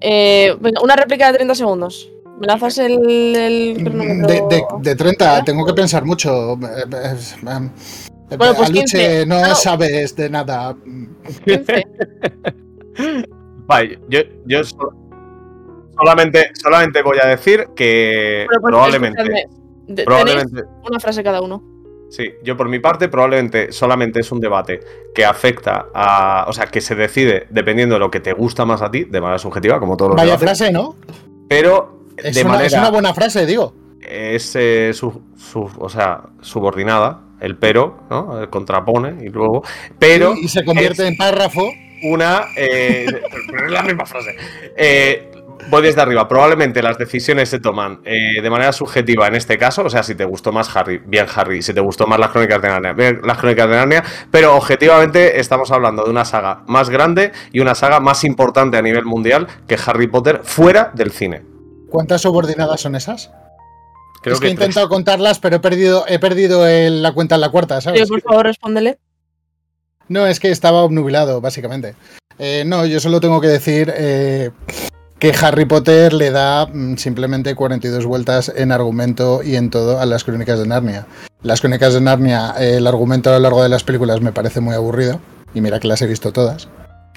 [0.01, 2.09] Eh, venga, una réplica de 30 segundos.
[2.41, 2.93] ¿Me lanzas el,
[3.37, 4.29] el cronómetro?
[4.49, 6.57] de, de, de 30, tengo que pensar mucho.
[8.31, 9.27] Eh, Bueno, pues Aluche, 15.
[9.27, 9.55] no no.
[9.55, 10.77] sabes de nada.
[11.45, 11.83] 15.
[13.67, 14.93] Vale, yo, yo so-
[15.97, 19.23] solamente, solamente voy a decir que Bueno, pues, probablemente.
[19.89, 21.63] de- probablemente una frase cada uno.
[22.11, 24.81] Sí, yo por mi parte probablemente solamente es un debate
[25.15, 28.81] que afecta a, o sea, que se decide dependiendo de lo que te gusta más
[28.81, 30.97] a ti, de manera subjetiva, como todos los Vaya debates, frase, ¿no?
[31.49, 33.75] pero Es de una, manera es una buena frase, digo.
[34.01, 38.41] es, eh, su- su- o sea, subordinada, el pero, ¿no?
[38.41, 39.63] El contrapone y luego,
[39.99, 41.71] pero y, y se convierte en párrafo.
[42.03, 43.07] una, eh,
[43.69, 44.35] la misma frase.
[44.77, 45.31] Eh,
[45.71, 46.27] voy desde arriba.
[46.29, 49.83] Probablemente las decisiones se toman eh, de manera subjetiva en este caso.
[49.85, 51.63] O sea, si te gustó más Harry, bien Harry.
[51.63, 54.05] Si te gustó más las crónicas de Narnia, bien las crónicas de Narnia.
[54.31, 58.83] Pero objetivamente estamos hablando de una saga más grande y una saga más importante a
[58.83, 61.43] nivel mundial que Harry Potter fuera del cine.
[61.91, 63.31] ¿Cuántas subordinadas son esas?
[64.29, 64.61] Creo es que, he tres.
[64.69, 68.09] intentado contarlas, pero he perdido, he perdido el- la cuenta en la cuarta, ¿sabes?
[68.09, 68.99] por favor, respóndele.
[70.09, 71.95] No, es que estaba obnubilado, básicamente.
[72.39, 74.51] Eh, no, yo solo tengo que decir eh,
[75.19, 80.07] que Harry Potter le da mm, simplemente 42 vueltas en argumento y en todo a
[80.07, 81.07] las crónicas de Narnia.
[81.43, 84.61] Las crónicas de Narnia, eh, el argumento a lo largo de las películas me parece
[84.61, 85.21] muy aburrido,
[85.55, 86.69] y mira que las he visto todas.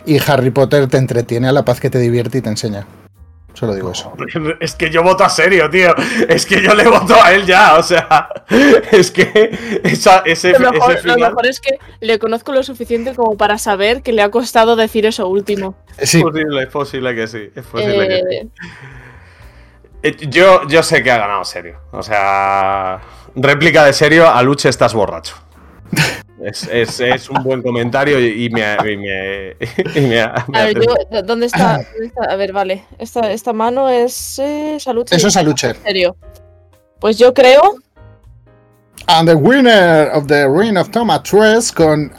[0.05, 2.88] Y Harry Potter te entretiene a la paz que te divierte y te enseña.
[3.53, 4.13] Solo digo eso.
[4.59, 5.93] Es que yo voto a serio, tío.
[6.27, 7.75] Es que yo le voto a él ya.
[7.75, 8.29] O sea,
[8.91, 12.63] es que esa- ese, Lo mejor, ese lo final- mejor es que le conozco lo
[12.63, 15.75] suficiente como para saber que le ha costado decir eso último.
[16.01, 17.49] Sí, Es posible, es posible que sí.
[17.55, 18.35] Es posible que sí.
[18.35, 18.47] Eh,
[20.03, 21.79] Eh, Yo, yo sé que ha ganado serio.
[21.91, 23.01] O sea,
[23.35, 25.35] réplica de serio, a Luche estás borracho.
[26.43, 28.61] Es, es- es un buen comentario y, y me,
[28.91, 29.49] y me-
[29.95, 30.09] y me-
[30.47, 32.23] me a ver, yo, ¿dónde está, dónde está?
[32.29, 32.83] A ver, vale.
[32.97, 35.05] Esta, esta mano es eh, salud.
[35.11, 35.69] eso es Aluche.
[35.69, 36.15] En serio.
[36.99, 37.75] Pues yo creo.
[39.07, 42.11] And the winner of the Ring of Thomas 3 con...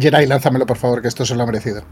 [0.00, 1.82] Geray, lánzamelo por favor, que esto se lo ha merecido.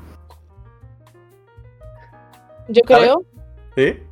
[2.68, 3.22] Yo creo
[3.76, 4.02] ¿Sí?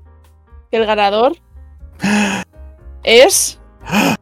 [0.70, 1.32] que el ganador
[3.02, 3.58] es.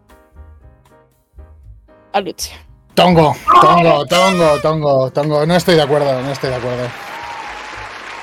[2.12, 2.52] Aluche.
[2.94, 5.46] Tongo, tongo, tongo, tongo, tongo.
[5.46, 6.88] No estoy de acuerdo, no estoy de acuerdo.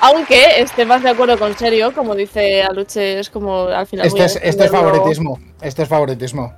[0.00, 4.06] Aunque esté más de acuerdo con serio, como dice Aluche, es como al final.
[4.06, 5.38] Este es, este es favoritismo.
[5.60, 6.52] Este es favoritismo.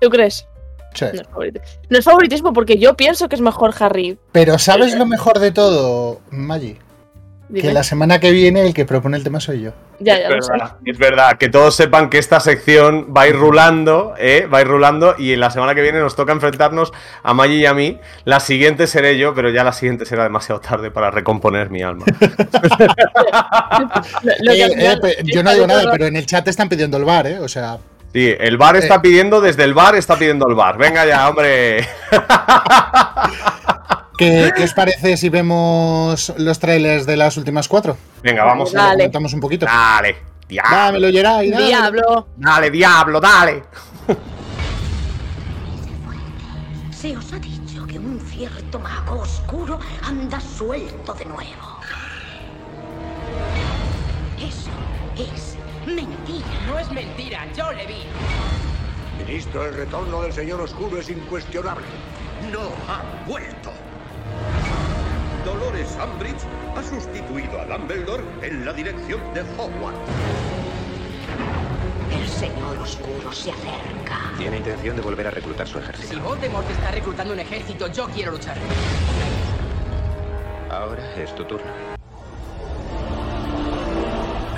[0.00, 0.46] ¿Tú crees?
[0.94, 1.06] Sí.
[1.12, 1.82] No es, favoritismo.
[1.88, 4.18] no es favoritismo porque yo pienso que es mejor Harry.
[4.32, 6.20] Pero ¿sabes lo mejor de todo,
[7.52, 9.72] Que la semana que viene el que propone el tema soy yo.
[9.98, 10.52] Ya, ya es, lo sé.
[10.52, 14.46] verdad, es verdad, que todos sepan que esta sección va a ir rulando, ¿eh?
[14.46, 16.92] va a ir rulando y en la semana que viene nos toca enfrentarnos
[17.22, 17.98] a Maggi y a mí.
[18.24, 22.04] La siguiente seré yo, pero ya la siguiente será demasiado tarde para recomponer mi alma.
[24.48, 27.38] Eh, eh, yo no digo nada, pero en el chat están pidiendo el bar, ¿eh?
[27.40, 27.78] O sea,
[28.12, 29.00] Sí, el bar está Eh.
[29.02, 30.76] pidiendo, desde el bar está pidiendo el bar.
[30.78, 31.86] Venga ya, hombre.
[34.20, 37.96] ¿qué, qué os parece si vemos los trailers de las últimas cuatro?
[38.22, 38.70] Venga, vamos.
[38.72, 38.94] Y lo Dale.
[38.98, 39.66] comentamos un poquito.
[39.66, 40.16] Dale.
[40.46, 40.76] Diablo.
[40.76, 41.66] Dámelo, Geray, dámelo.
[41.66, 42.28] Diablo.
[42.36, 43.62] Dale, diablo, dale.
[46.90, 51.78] Se os ha dicho que un cierto mago oscuro anda suelto de nuevo.
[54.38, 54.70] Eso
[55.16, 55.56] es
[55.86, 56.46] mentira.
[56.66, 58.02] No es mentira, yo le vi.
[59.24, 61.86] Ministro, el retorno del Señor Oscuro es incuestionable.
[62.52, 63.70] No ha vuelto.
[65.44, 66.42] Dolores Umbridge
[66.76, 69.98] ha sustituido a Dumbledore en la dirección de Hogwarts.
[72.12, 74.32] El señor oscuro se acerca.
[74.36, 76.14] Tiene intención de volver a reclutar su ejército.
[76.14, 78.56] Si Voldemort está reclutando un ejército, yo quiero luchar.
[80.70, 81.66] Ahora es tu turno.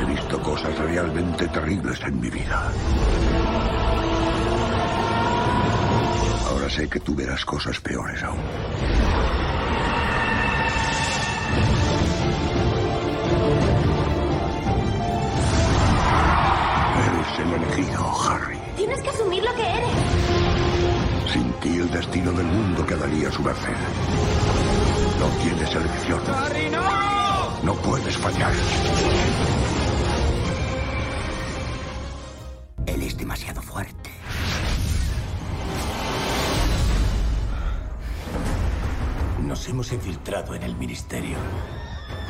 [0.00, 2.72] He visto cosas realmente terribles en mi vida.
[6.48, 8.40] Ahora sé que tú verás cosas peores aún.
[17.72, 18.58] Elegido, Harry.
[18.76, 19.90] Tienes que asumir lo que eres.
[21.32, 23.76] Sin ti el destino del mundo quedaría a su merced.
[25.18, 26.20] No tienes elección.
[26.34, 27.62] ¡Harry, no!
[27.62, 28.52] No puedes fallar.
[32.86, 34.10] Él es demasiado fuerte.
[39.40, 41.36] Nos hemos infiltrado en el ministerio.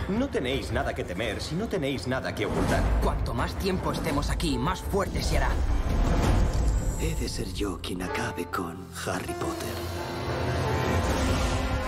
[0.09, 2.83] No tenéis nada que temer si no tenéis nada que ocultar.
[3.03, 5.51] Cuanto más tiempo estemos aquí, más fuerte se hará.
[7.01, 8.77] He de ser yo quien acabe con
[9.07, 9.75] Harry Potter.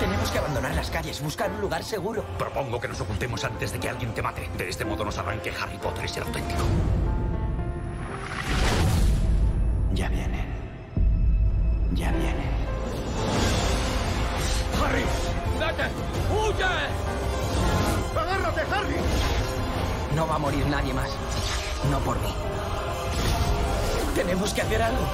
[0.01, 2.25] Tenemos que abandonar las calles, buscar un lugar seguro.
[2.39, 4.49] Propongo que nos ocultemos antes de que alguien te mate.
[4.59, 6.63] De este modo no sabrán que Harry Potter es el auténtico.
[9.95, 10.34] Ya vienen.
[20.35, 21.11] Va a morir nadie más.
[21.93, 22.35] No por mí.
[24.17, 25.05] Tenemos que hacer algo.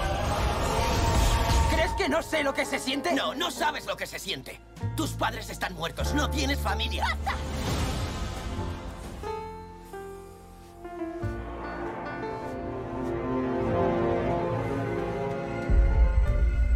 [1.71, 3.13] ¿Crees que no sé lo que se siente?
[3.13, 4.59] No, no sabes lo que se siente.
[4.97, 7.05] Tus padres están muertos, no tienes familia.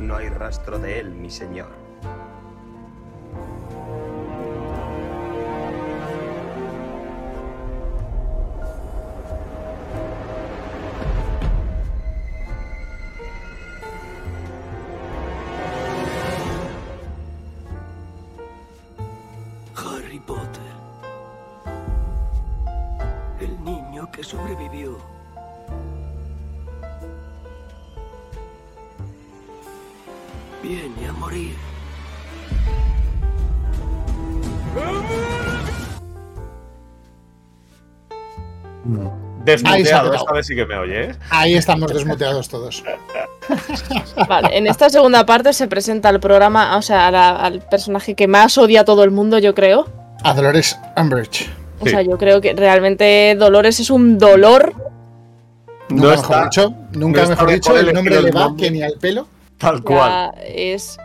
[0.01, 1.84] No hay rastro de él, mi señor.
[39.63, 41.15] Desmuteado, esta vez sí que me oye, ¿eh?
[41.31, 42.83] Ahí estamos desmuteados todos.
[44.29, 48.27] Vale, en esta segunda parte se presenta el programa, o sea, la- al personaje que
[48.27, 49.89] más odia a todo el mundo, yo creo.
[50.23, 51.51] A Dolores Umbridge.
[51.81, 54.73] O sea, yo creo que realmente Dolores es un dolor.
[55.91, 58.65] Nunca No mejor está- dicho, nunca no mejor dicho, el nombre le va nombre.
[58.65, 59.27] que ni al pelo.
[59.59, 60.31] Tal Ya cual.
[60.47, 60.97] es.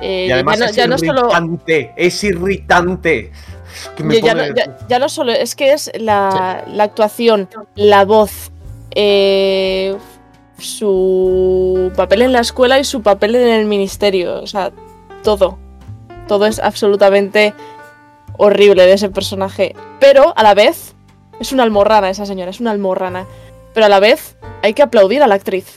[0.00, 1.20] eh, Y además ya no, es ya no solo.
[1.26, 3.30] irritante, es irritante.
[3.82, 6.84] Es que me Ya, pone- no, ya- ya no solo, es que es la, la
[6.84, 8.50] actuación, la voz,
[8.94, 9.96] eh,
[10.58, 14.40] su papel en la escuela y su papel en el ministerio.
[14.42, 14.72] O sea,
[15.22, 15.58] todo.
[16.28, 17.54] Todo es absolutamente
[18.38, 19.74] horrible de ese personaje.
[20.00, 20.94] Pero a la vez,
[21.40, 23.26] es una almorrana esa señora, es una almorrana.
[23.74, 25.76] Pero a la vez, hay que aplaudir a la actriz.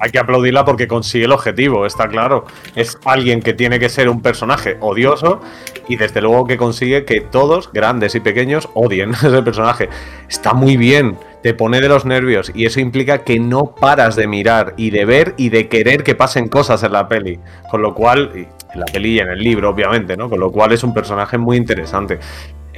[0.00, 2.44] Hay que aplaudirla porque consigue el objetivo, está claro.
[2.74, 5.40] Es alguien que tiene que ser un personaje odioso
[5.88, 9.88] y desde luego que consigue que todos, grandes y pequeños, odien a ese personaje.
[10.28, 14.26] Está muy bien, te pone de los nervios y eso implica que no paras de
[14.26, 17.38] mirar y de ver y de querer que pasen cosas en la peli.
[17.70, 20.28] Con lo cual, en la peli y en el libro, obviamente, ¿no?
[20.28, 22.18] Con lo cual es un personaje muy interesante.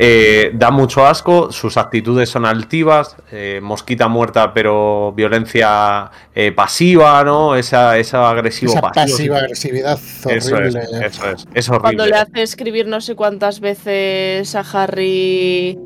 [0.01, 7.25] Eh, da mucho asco, sus actitudes son altivas, eh, mosquita muerta, pero violencia eh, pasiva,
[7.25, 7.57] ¿no?
[7.57, 9.05] Esa, esa agresivo Esa pasivo.
[9.17, 10.81] pasiva agresividad Eso es, horrible.
[11.05, 11.81] eso es, es horrible.
[11.97, 15.77] Cuando le hace escribir no sé cuántas veces a Harry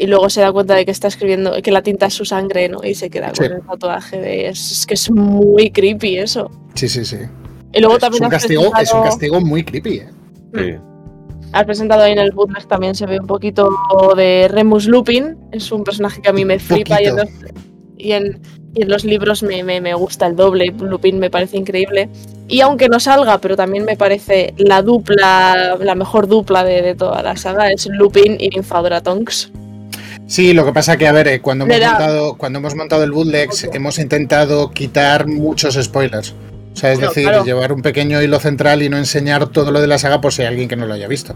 [0.00, 2.68] y luego se da cuenta de que está escribiendo, que la tinta es su sangre,
[2.68, 2.82] ¿no?
[2.82, 3.42] Y se queda Sí.
[3.48, 4.48] con el tatuaje de.
[4.48, 6.50] Es, es que es muy creepy eso.
[6.74, 7.16] Sí, sí, sí.
[7.74, 9.96] Y luego Es también un, castigo, es un castigo muy creepy.
[9.98, 10.08] ¿eh?
[10.54, 10.74] Sí.
[11.52, 13.68] Has presentado ahí en el bootleg también se ve un poquito
[14.16, 15.36] de Remus Lupin.
[15.52, 17.28] Es un personaje que a mí me flipa y en, los,
[17.96, 18.40] y en-
[18.74, 20.66] y en los libros me, me- me gusta el doble.
[20.78, 22.08] Lupin me parece increíble.
[22.48, 26.94] Y aunque no salga, pero también me parece la dupla, la mejor dupla de, de
[26.94, 29.50] toda la saga, es Lupin y Ninfadora Tonks.
[30.26, 32.74] Sí, lo que pasa que, a ver, eh, cuando hemos, Le da- montado, cuando hemos
[32.74, 36.34] montado el bootleg hemos intentado quitar muchos spoilers.
[36.78, 37.44] O sea, es No, decir, claro.
[37.44, 40.42] llevar un pequeño hilo central y no enseñar todo lo de la saga por si
[40.42, 41.34] hay alguien que no lo haya visto.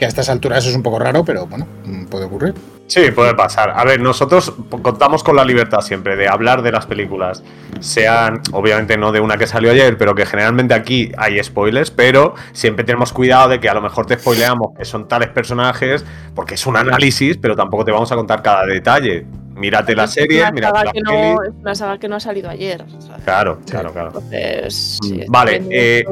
[0.00, 1.68] Que a estas alturas es un poco raro, pero bueno,
[2.10, 2.54] puede ocurrir.
[2.88, 3.70] Sí, puede pasar.
[3.76, 7.44] A ver, nosotros contamos con la libertad siempre de hablar de las películas.
[7.78, 12.34] Sean, obviamente no de una que salió ayer, pero que generalmente aquí hay spoilers, pero
[12.50, 16.54] siempre tenemos cuidado de que a lo mejor te spoileamos que son tales personajes, porque
[16.54, 19.24] es un análisis, pero tampoco te vamos a contar cada detalle.
[19.60, 21.02] Mírate la serie, una mírate la peli.
[21.04, 22.82] no, es una saga que no ha salido ayer.
[23.24, 24.08] Claro, claro, claro.
[24.08, 26.04] Entonces, sí, está Vale, eh,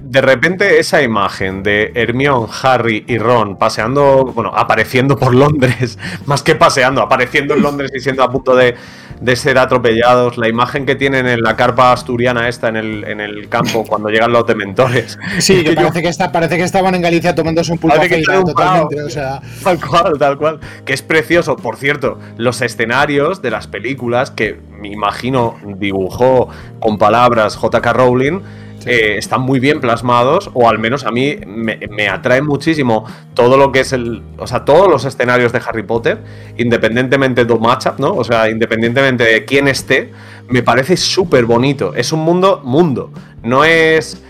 [0.00, 6.44] de repente esa imagen de Hermione, Harry y Ron paseando, bueno, apareciendo por Londres, más
[6.44, 8.76] que paseando, apareciendo en Londres y siendo a punto de,
[9.20, 13.20] de ser atropellados, la imagen que tienen en la carpa asturiana esta en el, en
[13.20, 15.18] el campo cuando llegan los dementores.
[15.38, 18.40] Sí, que yo- parece que, está, parece que estaban en Galicia tomándose un pulpo feira,
[18.40, 19.02] un totalmente.
[19.02, 20.60] O sea, Tal cual, tal cual.
[20.84, 21.56] Que es precioso.
[21.56, 26.48] Por cierto, los escenarios de las películas que me imagino dibujó
[26.80, 27.92] con palabras J.K.
[27.92, 28.40] Rowling.
[28.86, 33.04] Eh, están muy bien plasmados, o al menos a mí me, me atrae muchísimo
[33.34, 34.22] todo lo que es el.
[34.38, 36.18] O sea, todos los escenarios de Harry Potter,
[36.56, 38.14] independientemente de matchup, ¿no?
[38.14, 40.12] O sea, independientemente de quién esté,
[40.48, 41.94] me parece súper bonito.
[41.94, 43.10] Es un mundo, mundo.
[43.42, 44.22] No es.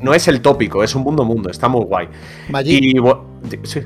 [0.00, 1.50] No es el tópico, es un mundo, mundo.
[1.50, 2.08] Está muy guay.
[2.64, 2.94] Y.
[3.64, 3.80] Sí.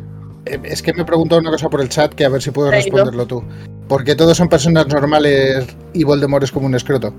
[0.47, 2.71] eh, es que me preguntó una cosa por el chat que a ver si Traído.
[2.71, 3.45] responderlo tú.
[3.89, 7.15] ¿Por qué todos son personas normales y Voldemort es como un escroto?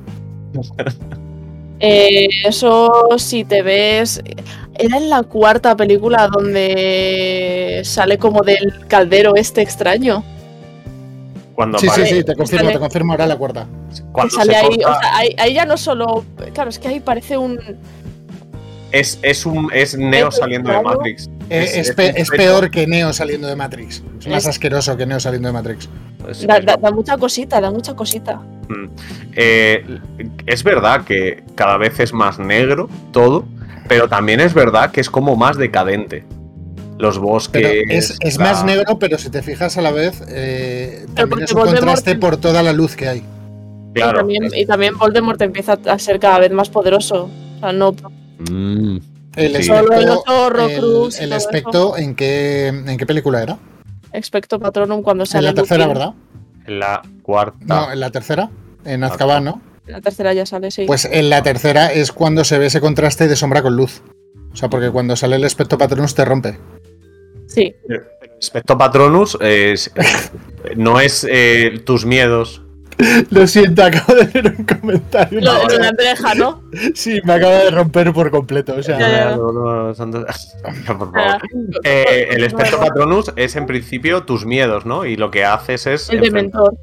[1.81, 4.21] Eh, eso, si te ves.
[4.77, 10.23] Era en la cuarta película donde sale como del caldero este extraño.
[11.55, 13.67] Cuando Sí, sí, sí, te confirmo, Sale- te confirmo ahora la cuarta.
[14.11, 16.23] Cuando sale se ahí, corta- o sea, ahí, ahí ya no solo.
[16.53, 17.59] Claro, es que ahí parece un.
[18.91, 20.81] es, es un es Neo saliendo de.
[20.81, 21.29] Matrix.
[21.53, 24.01] Eh, Es- pe- peor que Neo saliendo de Matrix.
[24.19, 25.89] Es más Es- asqueroso que Neo saliendo de Matrix.
[26.29, 28.35] Es- Da, es- da- da mucha cosita, da mucha cosita.
[28.69, 28.85] Mm.
[29.35, 29.99] Eh,
[30.45, 33.45] es verdad que cada vez es más negro todo,
[33.89, 36.23] pero también es verdad que es como más decadente.
[36.97, 37.83] Los Pero bosques.
[37.89, 41.43] es, es la- más negro, pero si te fijas a la vez, eh, también porque
[41.45, 43.23] es un Voldemort- contraste por toda la luz que hay.
[43.93, 44.11] Claro.
[44.11, 47.29] y, también, y también Voldemort empieza a ser cada vez más poderoso.
[47.57, 47.93] O sea, no.
[48.49, 48.99] Mm.
[49.35, 49.71] El Sí.
[49.71, 51.35] El espectro, el eso.
[51.35, 53.57] espectro ¿en qué, ¿en qué película era?
[54.13, 55.47] Expecto Patronum cuando En sale.
[55.47, 55.97] la tercera, Lupin.
[55.97, 56.13] ¿verdad?
[56.67, 57.57] En la cuarta.
[57.65, 58.49] No, en la tercera,
[58.85, 59.61] en Azkaban, ¿no?
[59.87, 60.83] En la tercera ya sale, sí.
[60.85, 64.01] Pues en la tercera es cuando se ve ese contraste de sombra con luz.
[64.51, 66.57] O sea, porque cuando sale el espectro patronus te rompe.
[67.47, 67.73] sí.
[68.43, 69.91] Specto Patronus es-
[70.75, 72.63] no es eh, tus miedos.
[73.29, 75.41] Lo siento, acabo de ver un comentario.
[75.41, 76.63] Lo, de Andreja, ¿no?
[76.93, 78.75] Sí, me acaba de romper por completo.
[78.77, 79.35] O sea, Ya, ya.
[79.35, 81.11] No, no, por favor.
[81.15, 81.39] Ah,
[81.83, 85.05] Eh, el Spectro Patronus es en principio tus miedos, ¿no?
[85.05, 86.09] Y lo que haces es.
[86.09, 86.73] El enfrentar- dementor.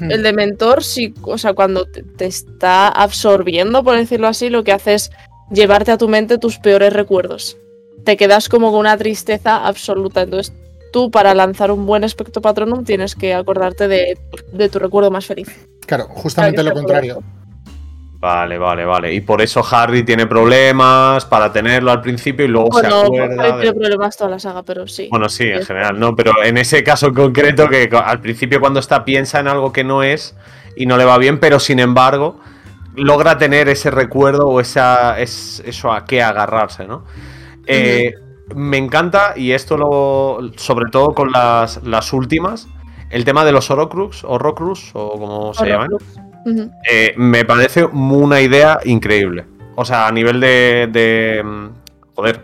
[0.00, 0.10] Hmm.
[0.10, 4.72] El dementor, sí, o sea, cuando te, te está absorbiendo, por decirlo así, lo que
[4.72, 5.12] hace es
[5.52, 7.56] llevarte a tu mente tus peores recuerdos.
[8.04, 10.22] Te quedas como con una tristeza absoluta.
[10.22, 10.52] Entonces,
[10.94, 14.16] tú, para lanzar un buen espectro patronum, tienes que acordarte de,
[14.52, 15.48] de tu recuerdo más feliz.
[15.86, 17.22] claro, justamente Claro, lo contrario.
[18.20, 19.12] Vale, vale, vale.
[19.12, 23.42] Y por eso Harry tiene problemas para tenerlo al principio y luego se acuerda.
[23.42, 25.08] Harry de- tiene problemas toda la saga, pero sí.
[25.10, 28.78] Bueno, sí, en general, no, pero en ese caso en concreto, que al principio cuando
[28.78, 30.36] está piensa en algo que no es
[30.76, 32.38] y no le va bien, pero sin embargo
[32.94, 37.04] logra tener ese recuerdo o esa, es, eso a qué agarrarse, ¿no?
[37.66, 38.14] Eh,
[38.54, 42.68] Me encanta, y esto lo, sobre todo con las, las últimas,
[43.10, 45.88] el tema de los Horrocrux, Horrocrux, o como se llaman.
[46.90, 49.46] Eh, me parece una idea increíble.
[49.76, 50.88] O sea, a nivel de.
[50.92, 51.68] de, mm,
[52.14, 52.40] joder.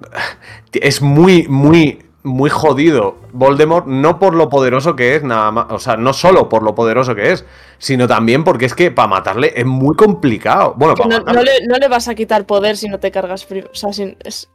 [0.72, 5.66] Es muy, muy, muy jodido Voldemort, no por lo poderoso que es, nada más.
[5.70, 7.44] O sea, no solo por lo poderoso que es,
[7.78, 10.74] sino también porque es que para matarle es muy complicado.
[10.76, 13.44] Bueno, para no, le, no le vas a quitar poder si no te cargas.
[13.44, 14.48] pri- O sea, sin- es,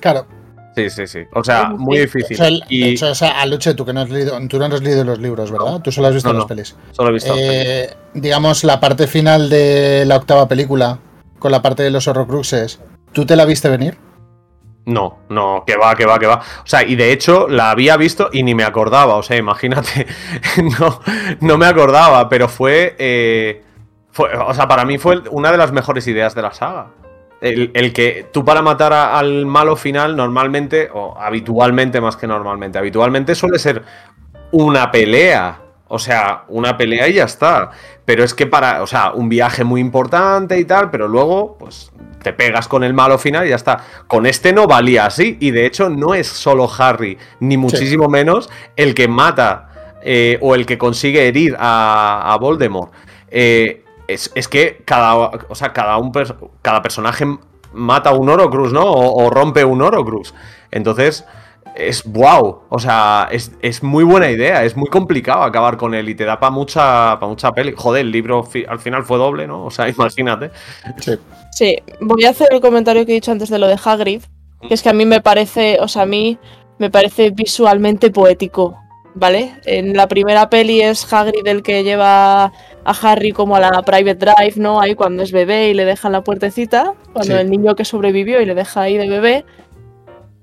[0.00, 0.26] Claro.
[0.74, 1.20] Sí, sí, sí.
[1.32, 2.34] O sea, muy difícil.
[2.34, 4.58] O sea, el- y De hecho, o sea, Aluche, tú que no has leído, tú
[4.58, 5.80] no has leído los libros, ¿verdad?
[5.80, 6.48] Tú solo has visto No, las no.
[6.48, 6.76] pelis.
[6.90, 7.32] solo he visto.
[7.36, 10.98] Eh, digamos, la parte final de la octava película,
[11.38, 12.80] con la parte de los horrocruxes,
[13.12, 13.96] ¿tú te la viste venir?
[14.86, 16.34] No, no, que va, que va, que va.
[16.62, 19.14] O sea, y de hecho la había visto y ni me acordaba.
[19.16, 20.06] O sea, imagínate.
[20.80, 21.00] no,
[21.40, 23.62] no me acordaba, pero fue, eh,
[24.10, 24.30] fue.
[24.36, 26.88] O sea, para mí fue una de las mejores ideas de la saga.
[27.44, 33.34] El, que tú para matar al malo final, normalmente, o habitualmente más que normalmente, habitualmente
[33.34, 33.82] suele ser
[34.50, 35.60] una pelea.
[35.86, 37.70] O sea, una pelea y ya está.
[38.06, 41.92] Pero es que para, o sea, un viaje muy importante y tal, pero luego, pues,
[42.22, 43.84] te pegas con el malo final y ya está.
[44.06, 45.36] Con este no valía así.
[45.38, 50.54] Y de hecho, no es solo Harry, ni muchísimo menos el que mata eh, o
[50.54, 52.90] el que consigue herir a, a Voldemort.
[53.28, 55.14] Eh, es, es que cada,
[55.48, 56.12] o sea, cada, un
[56.62, 57.26] cada personaje
[57.72, 58.84] mata un Horocrux, ¿no?
[58.84, 60.34] O, o rompe un Horocrux.
[60.70, 61.24] Entonces,
[61.74, 62.62] es wow.
[62.68, 64.64] O sea, es, es muy buena idea.
[64.64, 67.74] Es muy complicado acabar con él y te da para mucha, pa mucha peli.
[67.76, 69.64] Joder, el libro fi- al final fue doble, ¿no?
[69.64, 70.50] O sea, imagínate.
[71.00, 71.18] Sí.
[71.52, 74.22] Sí, voy a hacer el comentario que he dicho antes de lo de Hagrid,
[74.68, 76.38] que es que a mí me parece, o sea, a mí
[76.78, 78.76] me parece visualmente poético,
[79.14, 79.54] ¿vale?
[79.64, 82.52] En la primera peli es Hagrid el que lleva
[82.84, 84.80] a Harry como a la private drive, ¿no?
[84.80, 87.40] Ahí cuando es bebé y le dejan la puertecita, cuando Sí.
[87.40, 89.44] el niño que sobrevivió y le deja ahí de bebé.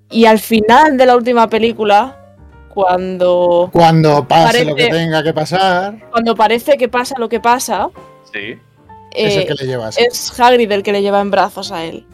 [0.10, 2.18] Y al final de la última película,
[2.74, 7.90] cuando, Cuando pase lo que tenga que pasar, cuando parece que pasa lo que pasa,
[8.34, 8.58] Sí.
[9.14, 9.98] es el eh, que le llevas.
[9.98, 12.06] es Hagrid el que le lleva en brazos a él.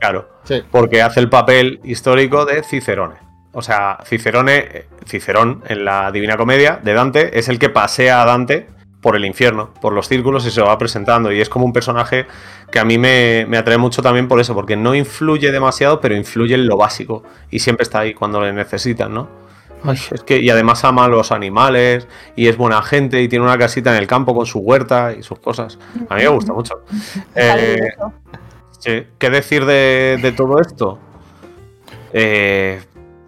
[0.00, 0.28] Claro.
[0.44, 0.62] Sí.
[0.70, 3.16] Porque hace el papel histórico de Cicerone.
[3.52, 8.22] O sea, Cicerone, eh, Cicerón en la Divina Comedia de Dante es el que pasea
[8.22, 8.66] a Dante
[9.00, 11.32] por el infierno, por los círculos y se va presentando.
[11.32, 12.26] Y es como un personaje
[12.70, 16.14] que a mí me, me atrae mucho también por eso, porque no influye demasiado, pero
[16.14, 17.22] influye en lo básico.
[17.50, 19.28] Y siempre está ahí cuando le necesitan, ¿no?
[19.82, 23.44] Ay, es que, y además ama a los animales, y es buena gente, y tiene
[23.44, 25.78] una casita en el campo con su huerta y sus cosas.
[26.08, 26.82] A mí me gusta mucho.
[28.82, 30.98] Eh, ¿Qué decir de, de todo esto?
[32.14, 32.80] Eh,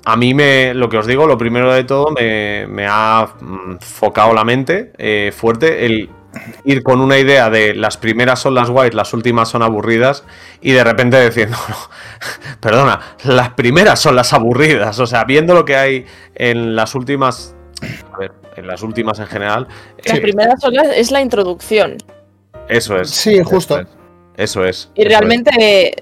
[0.04, 3.76] a mí me, lo que os digo, lo primero de todo, me, me ha mm,
[3.78, 6.10] focado la mente eh, fuerte el
[6.64, 10.24] ir con una idea de las primeras son las guays, las últimas son aburridas,
[10.60, 11.76] y de repente decir, no, no,
[12.60, 14.98] perdona, las primeras son las aburridas.
[14.98, 17.54] O sea, viendo lo que hay en las últimas,
[18.12, 19.68] a ver, en las últimas en general,
[20.04, 21.96] eh, primera sola es la introducción.
[22.68, 23.10] eso es.
[23.10, 23.80] Sí, justo.
[24.36, 24.90] Eso es.
[24.94, 25.08] Y eso es.
[25.08, 25.94] realmente, eh,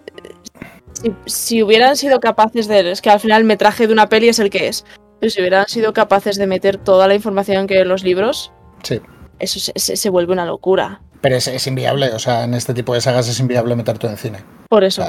[1.02, 2.90] si, si hubieran sido capaces de.
[2.90, 4.84] Es que al final el metraje de una peli es el que es.
[5.20, 8.52] Pero si hubieran sido capaces de meter toda la información que hay en los libros,
[8.82, 9.00] Sí.
[9.38, 11.02] eso se, se- se vuelve una locura.
[11.20, 14.10] Pero es, es inviable, o sea, en este tipo de sagas es inviable meter todo
[14.10, 14.38] en cine.
[14.70, 15.04] Por eso.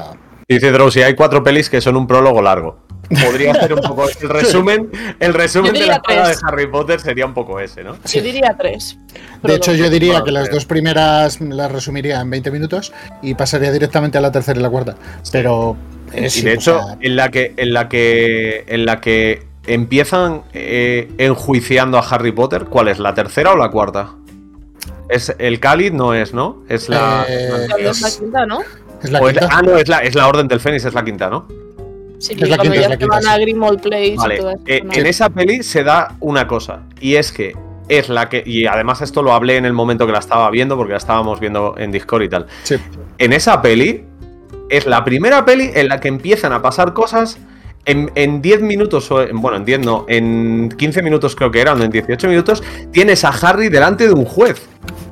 [0.50, 2.80] Dice Drowsy, hay cuatro pelis que son un prólogo largo.
[3.24, 4.90] Podría ser un poco el resumen,
[5.20, 6.36] el resumen de la saga de.
[6.48, 7.98] Harry Potter sería un poco ese, ¿no?
[8.06, 8.98] Yo diría tres.
[9.44, 13.72] De hecho, yo diría que las dos primeras las resumiría en 20 minutos y pasaría
[13.72, 14.96] directamente a la tercera y la cuarta.
[15.32, 15.76] Pero
[16.14, 19.46] es, y de o hecho, sea, en la que, en la que, en la que
[19.66, 23.00] empiezan eh, enjuiciando a Harry Potter, ¿cuál es?
[23.00, 24.14] ¿La tercera o la cuarta?
[25.10, 26.64] Es el cáliz, no es, ¿no?
[26.70, 27.26] Es la.
[27.28, 28.62] Eh, es la quinta, ¿no?
[29.04, 31.30] es la es ah, no, es la, es la Orden del Fénix, es la quinta,
[31.30, 31.48] ¿no?
[32.22, 33.30] Sí, Es la cuando quinta, es ya la se quinta, van sí.
[33.30, 33.34] a
[33.82, 34.60] Place y todo eso.
[34.68, 34.94] eh, ¿no?
[34.94, 37.56] en esa peli se da una cosa, y es que
[37.90, 40.78] es la que, y además esto lo hablé en el momento que la estaba viendo,
[40.78, 42.46] porque la estábamos viendo en Discord y tal.
[42.64, 42.76] Sí.
[43.18, 44.06] En esa peli,
[44.70, 47.38] es la primera peli en la que empiezan a pasar cosas
[47.86, 51.60] en, en 10 minutos, o en- bueno, en 10 no, en 15 minutos creo que
[51.60, 54.68] eran, o en 18 minutos, tienes a Harry delante de un juez,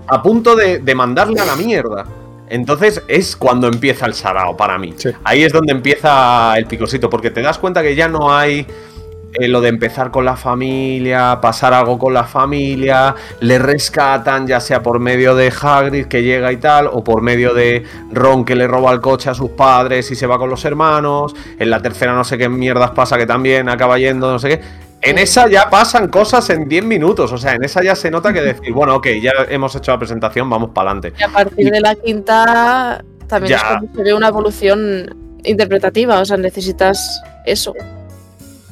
[0.07, 2.05] a punto de, de mandarle a la mierda.
[2.49, 4.93] Entonces es cuando empieza el sarao para mí.
[4.97, 5.09] Sí.
[5.23, 8.65] Ahí es donde empieza el picosito, porque te das cuenta que ya no hay
[9.33, 14.59] eh, lo de empezar con la familia, pasar algo con la familia, le rescatan, ya
[14.59, 18.55] sea por medio de Hagrid que llega y tal, o por medio de Ron que
[18.55, 21.35] le roba el coche a sus padres y se va con los hermanos.
[21.59, 24.88] En la tercera no sé qué mierdas pasa que también acaba yendo, no sé qué.
[25.01, 28.33] En esa ya pasan cosas en 10 minutos, o sea, en esa ya se nota
[28.33, 31.13] que decir, bueno, ok, ya hemos hecho la presentación, vamos para adelante.
[31.19, 36.19] Y a partir de la quinta también es cuando se ve una evolución interpretativa.
[36.19, 37.73] O sea, necesitas eso.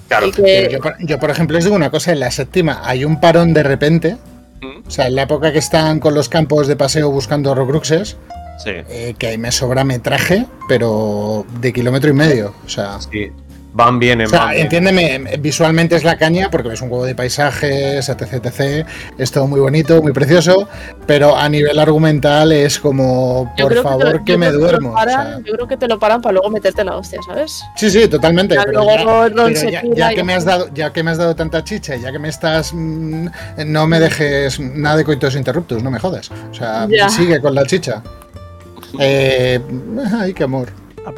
[0.10, 0.32] Claro.
[0.32, 3.20] Que- yo, por- yo, por ejemplo, os digo una cosa, en la séptima hay un
[3.22, 4.18] parón de repente.
[4.62, 4.88] Mm.
[4.88, 8.18] O sea, en la época que están con los campos de paseo buscando Horcruxes,
[8.64, 8.72] Sí.
[8.90, 12.54] eh, que ahí me sobra metraje, pero de kilómetro y medio.
[12.66, 13.32] O sea, Sí.
[13.78, 14.62] Van bien en O sea, van bien.
[14.64, 18.88] entiéndeme, visualmente es la caña porque es un juego de paisajes, etc, etc.
[19.20, 20.68] Es todo muy bonito, muy precioso,
[21.06, 24.90] pero a nivel argumental es como, por favor, que, me duermo.
[24.90, 25.40] o paran- sea.
[25.46, 27.62] yo creo que te lo paran para luego meterte la hostia, ¿sabes?
[27.76, 28.56] Sí, sí, totalmente.
[28.56, 30.70] Ya pero luego ya, Ron pero se ya- tira ya y que me has dado,
[30.74, 33.28] ya que me has dado tanta chicha y ya que me estás, mm,
[33.68, 36.32] no me dejes nada de coitos interruptus, no me jodas.
[36.50, 37.10] O sea, Ya.
[37.10, 38.02] sigue con la chicha.
[39.00, 39.60] Eh,
[40.20, 40.70] ay, qué amor.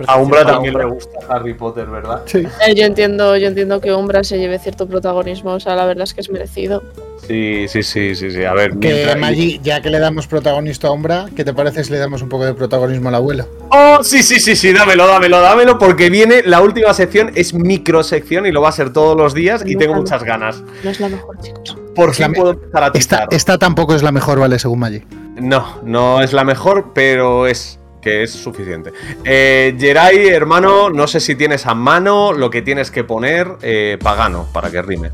[0.08, 2.22] A Umbra también le gusta Harry Potter, ¿verdad?
[2.26, 2.40] Sí.
[2.68, 6.04] Eh, yo entiendo, yo entiendo que Umbra se lleve cierto protagonismo, o sea, la verdad
[6.04, 6.84] es que es merecido.
[7.28, 8.44] Sí, sí, sí, sí, sí.
[8.44, 11.84] A ver, Que mientras- Maggi, ya que le damos protagonista a Umbra, ¿qué te parece
[11.84, 13.48] si le damos un poco de protagonismo al abuelo?
[13.70, 18.46] Oh, sí, sí, sí, sí, dámelo, dámelo, dámelo, porque viene la última sección, es microsección
[18.48, 20.64] y lo va a ser todos los días y tengo muchas ganas.
[20.84, 21.78] No es la mejor, chicos.
[21.96, 24.58] Por la fin puedo empezar a Esta, esta tampoco es la mejor, ¿vale?
[24.58, 25.04] Según Maggi.
[25.40, 28.92] No, no es la mejor, pero es que es suficiente.
[29.24, 33.98] Eh, Jerai, hermano, no sé si tienes a mano lo que tienes que poner eh,
[34.02, 35.12] pagano para que rime.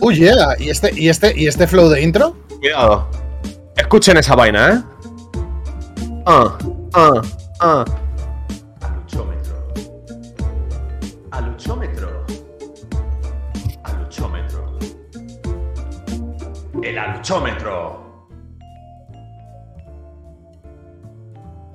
[0.00, 0.54] Uy, yeah.
[0.58, 2.36] ¿Y este, y, este, ¿Y este flow de intro?
[2.60, 3.08] Cuidado.
[3.76, 4.82] Escuchen esa vaina, ¿eh?
[6.26, 6.58] Ah,
[6.94, 7.22] ah,
[7.60, 7.84] ah.
[8.80, 9.54] Aluchómetro.
[11.30, 12.26] Aluchómetro.
[13.82, 14.78] Aluchómetro.
[16.82, 18.03] El aluchómetro.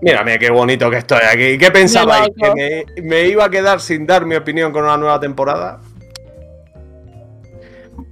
[0.01, 1.57] Mira, mira qué bonito que estoy aquí.
[1.57, 2.29] ¿Qué pensabais?
[2.35, 5.81] ¿Que me, me iba a quedar sin dar mi opinión con una nueva temporada?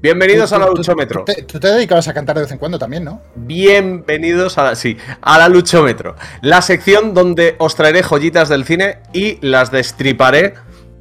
[0.01, 1.23] Bienvenidos al Luchómetro.
[1.23, 3.21] Tú te, tú te dedicabas a cantar de vez en cuando también, ¿no?
[3.35, 8.99] Bienvenidos a la, sí, a la Luchómetro, la sección donde os traeré joyitas del cine
[9.13, 10.53] y las destriparé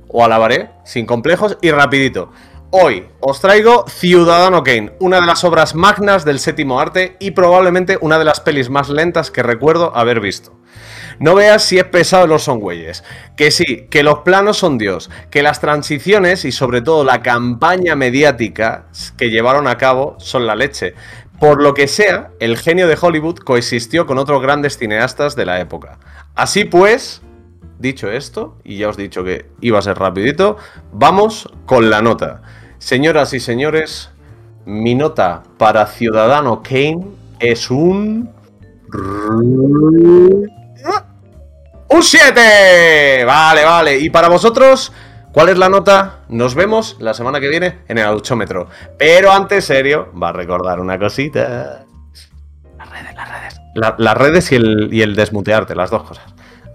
[0.08, 2.32] o alabaré sin complejos y rapidito.
[2.78, 7.96] Hoy os traigo Ciudadano Kane, una de las obras magnas del séptimo arte y probablemente
[8.02, 10.60] una de las pelis más lentas que recuerdo haber visto.
[11.18, 13.02] No veas si es pesado los son güeyes.
[13.34, 17.96] Que sí, que los planos son Dios, que las transiciones y sobre todo la campaña
[17.96, 20.92] mediática que llevaron a cabo son la leche.
[21.40, 25.60] Por lo que sea, el genio de Hollywood coexistió con otros grandes cineastas de la
[25.60, 25.98] época.
[26.34, 27.22] Así pues,
[27.78, 30.58] dicho esto, y ya os he dicho que iba a ser rapidito,
[30.92, 32.42] vamos con la nota.
[32.78, 34.10] Señoras y señores,
[34.64, 37.06] mi nota para Ciudadano Kane
[37.40, 38.30] es un...
[41.88, 43.24] ¡Un 7!
[43.24, 43.98] Vale, vale.
[43.98, 44.92] Y para vosotros,
[45.32, 46.20] ¿cuál es la nota?
[46.28, 48.68] Nos vemos la semana que viene en el auchómetro.
[48.98, 51.84] Pero antes, serio, va a recordar una cosita.
[52.76, 53.60] Las redes, las redes.
[53.74, 56.24] La- las redes y el, y el desmutearte, las dos cosas.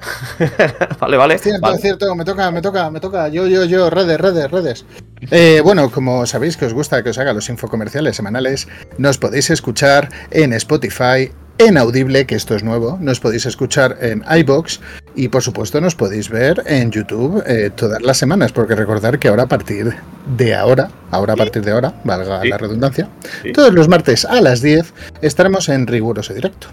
[1.00, 1.38] vale, vale.
[1.40, 1.78] Cierto, Vale.
[1.80, 3.28] cierto, me toca, me toca, me toca.
[3.30, 4.86] Yo, yo, yo, redes, redes, redes.
[5.30, 8.68] Eh, bueno, como sabéis que os gusta que os haga los infocomerciales semanales,
[8.98, 14.24] nos podéis escuchar en Spotify, en Audible, que esto es nuevo, nos podéis escuchar en
[14.40, 14.80] iBox
[15.16, 19.28] y por supuesto nos podéis ver en YouTube eh, todas las semanas, porque recordar que
[19.28, 19.94] ahora a partir
[20.38, 22.48] de ahora, ahora a partir de ahora, valga Sí.
[22.48, 23.08] la redundancia,
[23.44, 23.52] Sí.
[23.54, 24.92] todos los martes a las 10
[25.22, 26.68] estaremos en riguroso directo.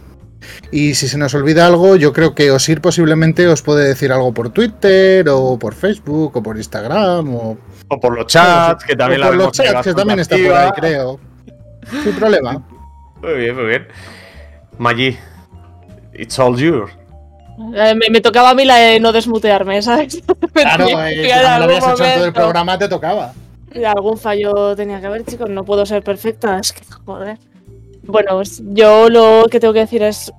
[0.71, 4.33] Y si se nos olvida algo, yo creo que Osir posiblemente os puede decir algo
[4.33, 7.59] por Twitter, o por Facebook, o por Instagram, o,
[7.89, 10.71] O por los chats, que también o la los chats, que también está por ahí,
[10.73, 11.21] creo.
[12.05, 12.67] Sin problema.
[13.23, 13.89] Muy bien, muy bien.
[14.79, 15.17] Maggi,
[16.15, 16.93] it's all yours.
[17.75, 20.23] Eh, me, me tocaba a mí la de no desmutearme, ¿sabes?
[20.53, 21.29] Claro, eh,
[21.59, 23.33] lo habías hecho en todo el programa, te tocaba.
[23.73, 25.49] Y algún fallo tenía que haber, chicos.
[25.49, 26.59] No puedo ser perfecta.
[26.59, 27.39] Es que, joder.
[28.09, 30.33] Bueno, pues yo lo que tengo que decir es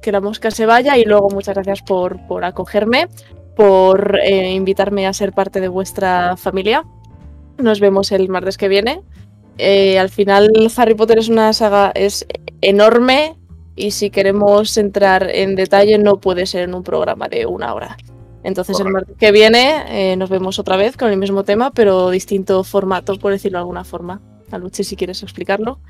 [0.00, 3.08] que la mosca se vaya y luego muchas gracias por, por acogerme,
[3.54, 6.84] por eh, invitarme a ser parte de vuestra familia.
[7.58, 9.02] Nos vemos el martes que viene.
[9.58, 12.26] Eh, al final, Harry Potter es una saga es
[12.62, 13.36] enorme
[13.76, 17.98] y si queremos entrar en detalle no puede ser en un programa de una hora.
[18.44, 22.08] Entonces el martes que viene eh, nos vemos otra vez con el mismo tema, pero
[22.08, 24.22] distinto formato, por decirlo de alguna forma.
[24.50, 25.80] Aluche, si quieres explicarlo.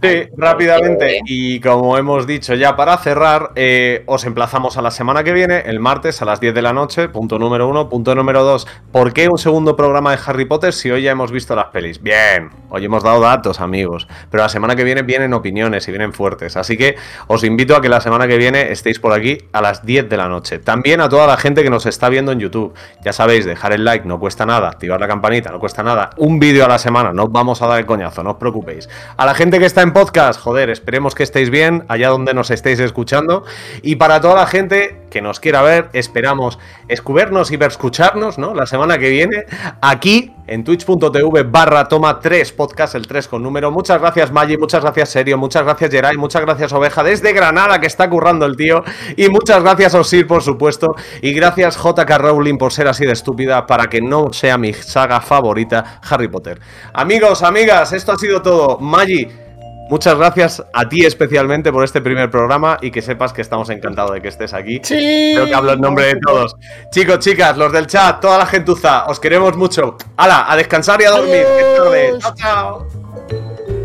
[0.00, 1.20] Sí, rápidamente.
[1.26, 5.62] Y como hemos dicho ya para cerrar, eh, os emplazamos a la semana que viene,
[5.66, 7.08] el martes a las 10 de la noche.
[7.08, 7.88] Punto número uno.
[7.88, 8.66] Punto número dos.
[8.92, 12.00] ¿Por qué un segundo programa de Harry Potter si hoy ya hemos visto las pelis?
[12.00, 14.06] Bien, hoy hemos dado datos, amigos.
[14.30, 16.56] Pero la semana que viene vienen opiniones y vienen fuertes.
[16.56, 16.94] Así que
[17.26, 20.16] os invito a que la semana que viene estéis por aquí a las 10 de
[20.16, 20.60] la noche.
[20.60, 22.72] También a toda la gente que nos está viendo en YouTube.
[23.04, 26.10] Ya sabéis, dejar el like no cuesta nada, activar la campanita no cuesta nada.
[26.18, 28.88] Un vídeo a la semana, no os vamos a dar el coñazo, no os preocupéis.
[29.16, 32.34] A la gente que está en en podcast, joder, esperemos que estéis bien allá donde
[32.34, 33.44] nos estéis escuchando.
[33.80, 36.58] Y para toda la gente que nos quiera ver, esperamos
[36.88, 38.54] escubernos y ver escucharnos, ¿no?
[38.54, 39.46] La semana que viene,
[39.80, 43.70] aquí en twitch.tv barra toma 3 podcast, el 3 con número.
[43.70, 47.86] Muchas gracias Maggi, muchas gracias Serio, muchas gracias Geray, muchas gracias Oveja desde Granada que
[47.86, 48.84] está currando el tío.
[49.16, 50.94] Y muchas gracias Osir, por supuesto.
[51.22, 55.22] Y gracias JK Rowling por ser así de estúpida para que no sea mi saga
[55.22, 56.60] favorita, Harry Potter.
[56.92, 58.78] Amigos, amigas, esto ha sido todo.
[58.78, 59.47] Maggi,
[59.88, 64.12] Muchas gracias a ti especialmente por este primer programa y que sepas que estamos encantados
[64.12, 64.80] de que estés aquí.
[64.82, 65.32] Sí.
[65.34, 66.56] Creo que hablo en nombre de todos.
[66.90, 69.96] Chicos, chicas, los del chat, toda la gentuza, os queremos mucho.
[70.16, 70.50] ¡Hala!
[70.50, 71.44] A descansar y a dormir.
[71.46, 72.18] que es tarde.
[72.20, 72.86] Chao, chao.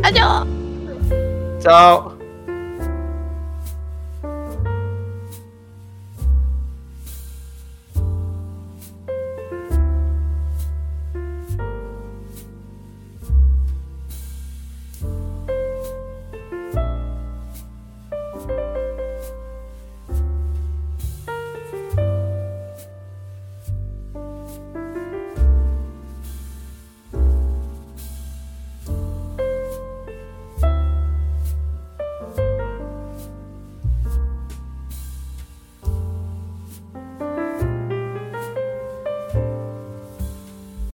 [0.04, 0.48] Adiós.
[1.62, 2.13] Chao.